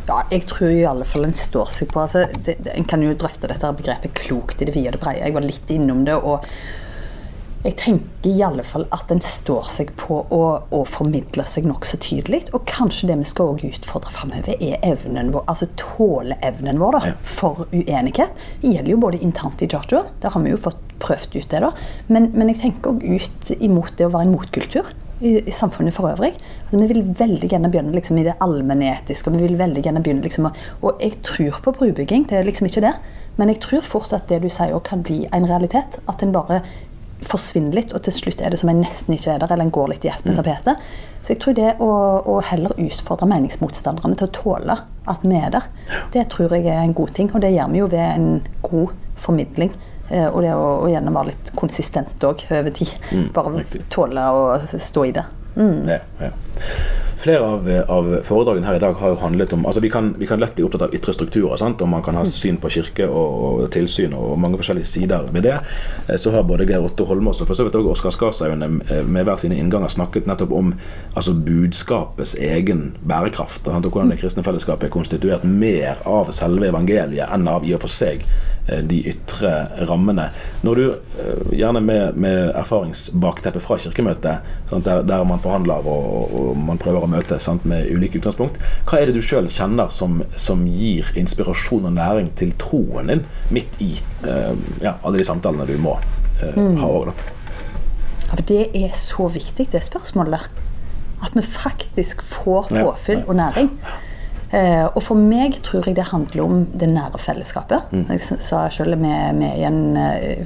Ja, 0.06 0.20
jeg 0.30 0.44
tror 0.46 0.70
i 0.70 0.86
alle 0.86 1.06
fall 1.10 1.26
en 1.26 1.34
står 1.34 1.72
seg 1.74 1.90
på 1.90 2.04
altså, 2.04 2.28
det, 2.46 2.60
det, 2.62 2.76
En 2.78 2.86
kan 2.86 3.02
jo 3.02 3.16
drøfte 3.18 3.50
dette 3.50 3.72
begrepet 3.74 4.14
klokt 4.20 4.62
i 4.62 4.68
det 4.70 4.76
vide 4.76 4.92
og 4.92 5.00
det 5.00 5.02
breie. 5.02 5.24
Jeg 5.24 5.34
var 5.34 5.48
litt 5.48 5.72
innom 5.74 6.06
det. 6.06 6.20
og 6.22 6.46
jeg 7.66 7.76
tenker 7.82 8.30
i 8.30 8.36
alle 8.46 8.64
fall 8.66 8.86
at 8.94 9.10
en 9.14 9.22
står 9.24 9.70
seg 9.74 9.92
på 9.98 10.20
å, 10.34 10.42
å 10.70 10.82
formidle 10.86 11.46
seg 11.50 11.66
nokså 11.66 11.98
tydelig. 12.06 12.44
Og 12.54 12.66
kanskje 12.70 13.10
det 13.10 13.18
vi 13.22 13.28
skal 13.30 13.56
også 13.56 13.72
utfordre 13.74 14.14
framover, 14.14 14.56
er 14.62 14.78
evnen 14.86 15.32
vår, 15.34 15.48
altså 15.52 15.68
tåleevnen 15.82 16.82
vår 16.82 17.00
da, 17.00 17.02
Ja. 17.10 17.16
for 17.24 17.66
uenighet. 17.72 18.36
Det 18.62 18.76
gjelder 18.76 18.94
jo 18.94 19.02
både 19.02 19.22
internt 19.26 19.66
i 19.66 19.70
Georgia, 19.72 20.04
der 20.22 20.30
har 20.36 20.46
vi 20.46 20.54
jo 20.54 20.62
fått 20.62 20.82
prøvd 21.02 21.36
ut 21.40 21.50
det, 21.52 21.60
da. 21.66 21.72
Men, 22.08 22.30
men 22.38 22.54
jeg 22.54 22.62
tenker 22.62 22.94
òg 22.94 23.04
ut 23.04 23.52
imot 23.60 23.98
det 23.98 24.08
å 24.08 24.14
være 24.14 24.30
en 24.30 24.38
motkultur. 24.38 24.94
i, 25.22 25.38
i 25.48 25.52
samfunnet 25.52 25.96
for 25.96 26.10
øvrig. 26.12 26.34
Altså, 26.66 26.78
vi 26.82 26.88
vil 26.90 27.06
veldig 27.18 27.48
gjerne 27.48 27.70
begynne 27.72 27.94
liksom, 27.96 28.18
i 28.20 28.26
det 28.28 28.34
allmennetiske, 28.44 29.32
og 29.32 29.38
vi 29.38 29.46
vil 29.48 29.58
veldig 29.58 29.84
gjerne 29.86 30.02
begynne 30.04 30.26
liksom, 30.26 30.50
Og 30.82 31.00
jeg 31.00 31.22
tror 31.24 31.62
på 31.64 31.72
brubygging, 31.78 32.26
det 32.28 32.36
er 32.42 32.44
liksom 32.44 32.68
ikke 32.68 32.84
det. 32.84 32.92
Men 33.38 33.48
jeg 33.48 33.62
tror 33.64 33.82
fort 33.88 34.12
at 34.14 34.28
det 34.28 34.42
du 34.44 34.50
sier 34.52 34.76
kan 34.84 35.04
bli 35.08 35.22
en 35.32 35.48
realitet. 35.48 36.00
At 36.12 36.22
en 36.24 36.36
bare 36.36 36.62
forsvinner 37.24 37.78
litt, 37.78 37.94
og 37.96 38.04
til 38.06 38.14
slutt 38.16 38.42
er 38.44 38.52
det 38.52 38.60
som 38.60 38.70
en 38.72 38.82
nesten 38.84 39.16
ikke 39.16 39.36
er 39.36 39.42
der, 39.42 39.54
eller 39.54 39.68
en 39.68 39.74
går 39.74 39.94
litt 39.94 40.06
i 40.06 40.12
ett 40.12 40.26
med 40.28 40.36
tapetet. 40.40 40.84
Så 41.24 41.34
jeg 41.34 41.42
tror 41.42 41.56
det 41.58 41.72
å, 41.82 41.90
å 42.28 42.36
heller 42.46 42.76
utfordre 42.82 43.30
meningsmotstanderne 43.32 44.18
til 44.20 44.28
å 44.28 44.36
tåle 44.36 44.78
at 45.10 45.24
vi 45.26 45.40
er 45.40 45.54
der, 45.56 45.68
det 46.14 46.28
tror 46.34 46.54
jeg 46.54 46.68
er 46.70 46.84
en 46.84 46.96
god 46.98 47.16
ting. 47.18 47.32
Og 47.34 47.42
det 47.42 47.54
gjør 47.56 47.72
vi 47.72 47.82
jo 47.82 47.90
ved 47.94 48.06
en 48.06 48.30
god 48.66 48.94
formidling. 49.22 49.74
Eh, 50.10 50.28
og 50.28 50.44
det 50.46 50.52
å, 50.54 50.68
å 50.84 50.92
gjerne 50.92 51.14
være 51.16 51.32
litt 51.32 51.54
konsistent 51.58 52.28
òg 52.28 52.46
over 52.52 52.76
tid. 52.76 52.94
Bare 53.34 53.66
tåle 53.94 54.28
å 54.36 54.46
stå 54.70 55.08
i 55.08 55.16
det. 55.16 55.26
Mm. 55.56 55.90
Ja, 55.90 56.00
ja. 56.20 56.32
Flere 57.26 57.42
av, 57.42 57.68
av 57.90 58.08
foredragene 58.22 58.68
her 58.68 58.76
i 58.78 58.82
dag 58.84 59.00
har 59.00 59.16
jo 59.16 59.18
handlet 59.18 59.54
om 59.56 59.64
altså 59.66 59.82
Vi 59.82 59.90
kan, 59.90 60.12
vi 60.20 60.28
kan 60.30 60.38
lett 60.38 60.54
bli 60.54 60.62
opptatt 60.68 60.84
av 60.86 60.92
ytre 60.94 61.14
strukturer, 61.16 61.58
sant? 61.58 61.82
og 61.82 61.90
man 61.90 62.04
kan 62.06 62.20
ha 62.20 62.22
syn 62.30 62.60
på 62.62 62.70
kirke 62.76 63.08
og, 63.10 63.40
og 63.46 63.64
tilsyn 63.74 64.14
og 64.14 64.36
mange 64.38 64.60
forskjellige 64.62 64.92
sider 64.92 65.32
ved 65.34 65.48
det. 65.48 65.56
Eh, 66.06 66.20
Så 66.22 66.30
har 66.36 66.46
både 66.46 66.68
Geir 66.70 66.86
Otto 66.86 67.08
Holmås 67.10 67.42
og 67.42 67.50
for 67.50 67.58
så 67.58 67.66
vidt 67.66 67.80
også 67.80 67.96
Oskar 67.96 68.14
Skarshaugen 68.14 68.62
eh, 68.62 69.02
med 69.02 69.26
hver 69.26 69.42
sine 69.42 69.58
innganger 69.58 69.90
snakket 69.90 70.30
nettopp 70.30 70.54
om 70.54 70.76
altså 71.16 71.34
budskapets 71.34 72.36
egen 72.38 72.92
bærekraft. 73.02 73.66
Sant? 73.66 73.90
Og 73.90 73.98
hvordan 73.98 74.14
det 74.14 74.22
kristne 74.22 74.46
fellesskapet 74.46 74.92
er 74.92 74.94
konstituert 74.94 75.50
mer 75.50 76.06
av 76.06 76.30
selve 76.30 76.70
evangeliet 76.70 77.26
enn 77.26 77.50
av 77.50 77.66
i 77.66 77.74
og 77.74 77.88
for 77.88 77.96
seg 77.96 78.22
de 78.66 78.98
ytre 79.12 79.52
rammene. 79.90 80.30
Når 80.66 80.80
du, 80.80 80.84
eh, 81.22 81.52
gjerne 81.60 81.82
med, 81.86 82.18
med 82.18 82.50
erfaringsbakteppe 82.58 83.62
fra 83.62 83.78
kirkemøtet, 83.82 84.42
sant, 84.72 84.88
der, 84.88 85.04
der 85.06 85.24
man 85.28 85.42
forhandler 85.44 85.86
og, 85.86 86.34
og 86.34 86.58
man 86.58 86.82
prøver 86.82 87.06
å 87.06 87.12
møte 87.12 87.38
sant, 87.42 87.66
med 87.70 87.86
ulike 87.94 88.20
utgangspunkt, 88.22 88.58
hva 88.90 89.00
er 89.00 89.10
det 89.10 89.20
du 89.20 89.22
sjøl 89.26 89.50
kjenner 89.54 89.94
som, 89.94 90.24
som 90.42 90.66
gir 90.66 91.12
inspirasjon 91.20 91.86
og 91.92 91.96
næring 92.00 92.32
til 92.40 92.56
troen 92.62 93.14
din 93.14 93.24
midt 93.54 93.80
i 93.84 93.94
eh, 94.26 94.54
ja, 94.82 94.98
alle 95.02 95.22
de 95.22 95.28
samtalene 95.28 95.70
du 95.70 95.78
må 95.82 95.98
eh, 96.42 96.58
ha 96.58 96.90
òg, 96.90 97.12
da? 97.12 97.32
Ja, 98.26 98.42
det 98.50 98.64
er 98.74 98.90
så 98.98 99.30
viktig, 99.30 99.70
det 99.72 99.84
spørsmålet. 99.86 100.50
At 101.24 101.38
vi 101.38 101.46
faktisk 101.46 102.26
får 102.26 102.74
påfyll 102.74 103.22
og 103.28 103.38
næring. 103.38 103.70
Eh, 104.54 104.86
og 104.86 105.02
for 105.04 105.20
meg 105.20 105.58
tror 105.66 105.88
jeg 105.88 105.98
det 105.98 106.08
handler 106.12 106.44
om 106.44 106.66
det 106.78 106.90
nære 106.92 107.20
fellesskapet. 107.22 107.92
Mm. 107.92 108.06
Jeg 108.14 108.42
sa 108.44 108.66
selv 108.74 109.00
med, 109.02 109.40
med 109.40 109.58
i 109.60 109.66
en 109.68 109.98
eh, 110.00 110.46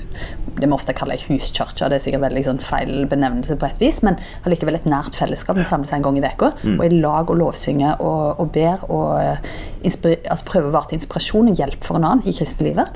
det 0.60 0.68
vi 0.68 0.76
ofte 0.76 0.96
kaller 0.98 1.16
ei 1.16 1.38
huskirke. 1.38 1.88
Det 1.90 2.00
er 2.00 2.04
sikkert 2.04 2.26
veldig 2.26 2.46
sånn 2.48 2.62
feil 2.64 3.06
benevnelse 3.10 3.56
på 3.60 3.68
et 3.70 3.82
vis, 3.82 4.02
men 4.06 4.20
allikevel 4.48 4.80
et 4.80 4.88
nært 4.90 5.16
fellesskap. 5.20 5.60
Vi 5.60 5.68
samles 5.68 5.94
en 5.96 6.06
gang 6.06 6.20
i 6.20 6.26
uka 6.26 6.54
Mm. 6.60 6.80
og 6.80 6.86
i 6.86 7.00
lag 7.00 7.30
og 7.30 7.38
lovsynger 7.40 8.02
og, 8.02 8.40
og 8.42 8.52
ber 8.52 8.84
og 8.90 9.22
eh, 9.22 9.38
altså 9.86 10.46
prøver 10.46 10.70
å 10.70 10.74
være 10.74 10.90
til 10.90 11.00
inspirasjon 11.00 11.52
og 11.52 11.62
hjelp 11.62 11.86
for 11.86 12.00
en 12.00 12.08
annen 12.10 12.28
i 12.28 12.34
kristenlivet. 12.36 12.90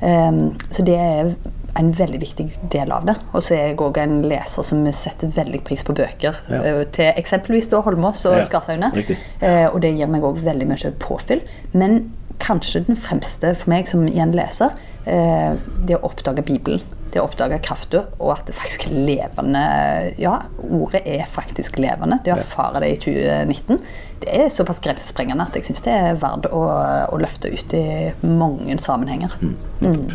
Um, 0.00 0.54
så 0.70 0.84
det 0.86 0.96
er 0.96 1.34
en 1.78 1.90
veldig 1.94 2.20
viktig 2.20 2.46
del 2.72 2.90
av 2.92 3.04
det. 3.06 3.14
Og 3.32 3.42
så 3.46 3.54
er 3.56 3.66
jeg 3.70 3.80
òg 3.80 3.98
en 4.02 4.20
leser 4.26 4.66
som 4.66 4.84
setter 4.92 5.30
veldig 5.34 5.62
pris 5.66 5.84
på 5.86 5.94
bøker. 5.96 6.40
Ja. 6.50 6.62
eh, 6.62 6.84
Til 6.94 7.12
eksempelvis 7.16 7.70
da 7.72 7.82
Holmås 7.86 8.24
og 8.26 8.38
Ja, 8.38 8.42
Skarsaune. 8.46 8.92
Eh, 9.40 9.66
og 9.70 9.80
det 9.84 9.94
gir 9.96 10.10
meg 10.10 10.22
òg 10.26 10.40
veldig 10.44 10.66
mye 10.70 10.92
påfyll. 10.98 11.42
Men 11.72 12.12
kanskje 12.40 12.86
den 12.86 12.96
fremste 12.96 13.54
for 13.54 13.68
meg 13.70 13.86
som 13.88 14.06
igjen 14.08 14.32
leser, 14.32 14.72
eh, 15.06 15.52
det 15.86 15.98
å 15.98 16.04
oppdage 16.08 16.42
Bibelen. 16.46 16.80
Det 17.10 17.18
å 17.18 17.24
oppdage 17.26 17.56
krafta, 17.66 18.04
og 18.20 18.36
at 18.36 18.46
det 18.46 18.54
faktisk 18.54 18.84
er 18.86 18.92
levende 18.94 20.14
Ja, 20.16 20.36
ordet 20.62 21.02
er 21.04 21.24
faktisk 21.26 21.80
levende. 21.82 22.20
Det 22.22 22.32
å 22.32 22.38
erfare 22.38 22.80
det 22.84 22.90
i 22.92 22.96
2019, 23.02 23.80
det 24.22 24.28
er 24.30 24.48
såpass 24.48 24.78
grensesprengende 24.80 25.42
at 25.42 25.54
jeg 25.58 25.64
syns 25.66 25.82
det 25.82 25.92
er 25.92 26.14
verdt 26.22 26.46
å, 26.54 26.62
å 27.10 27.18
løfte 27.18 27.50
ut 27.50 27.74
i 27.74 28.12
mange 28.22 28.78
sammenhenger. 28.78 29.34
Mm. 29.82 30.06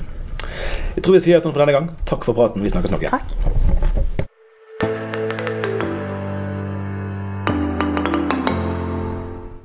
Jeg 0.96 1.04
tror 1.04 1.18
vi 1.18 1.26
sier 1.26 1.42
sånn 1.44 1.52
for 1.52 1.60
denne 1.60 1.76
gang. 1.76 1.90
Takk 2.08 2.24
for 2.24 2.32
praten. 2.38 2.64
Vi 2.64 2.70
snakkes 2.72 2.92
nok 2.94 3.02
igjen. 3.04 3.20
Takk. 3.20 3.28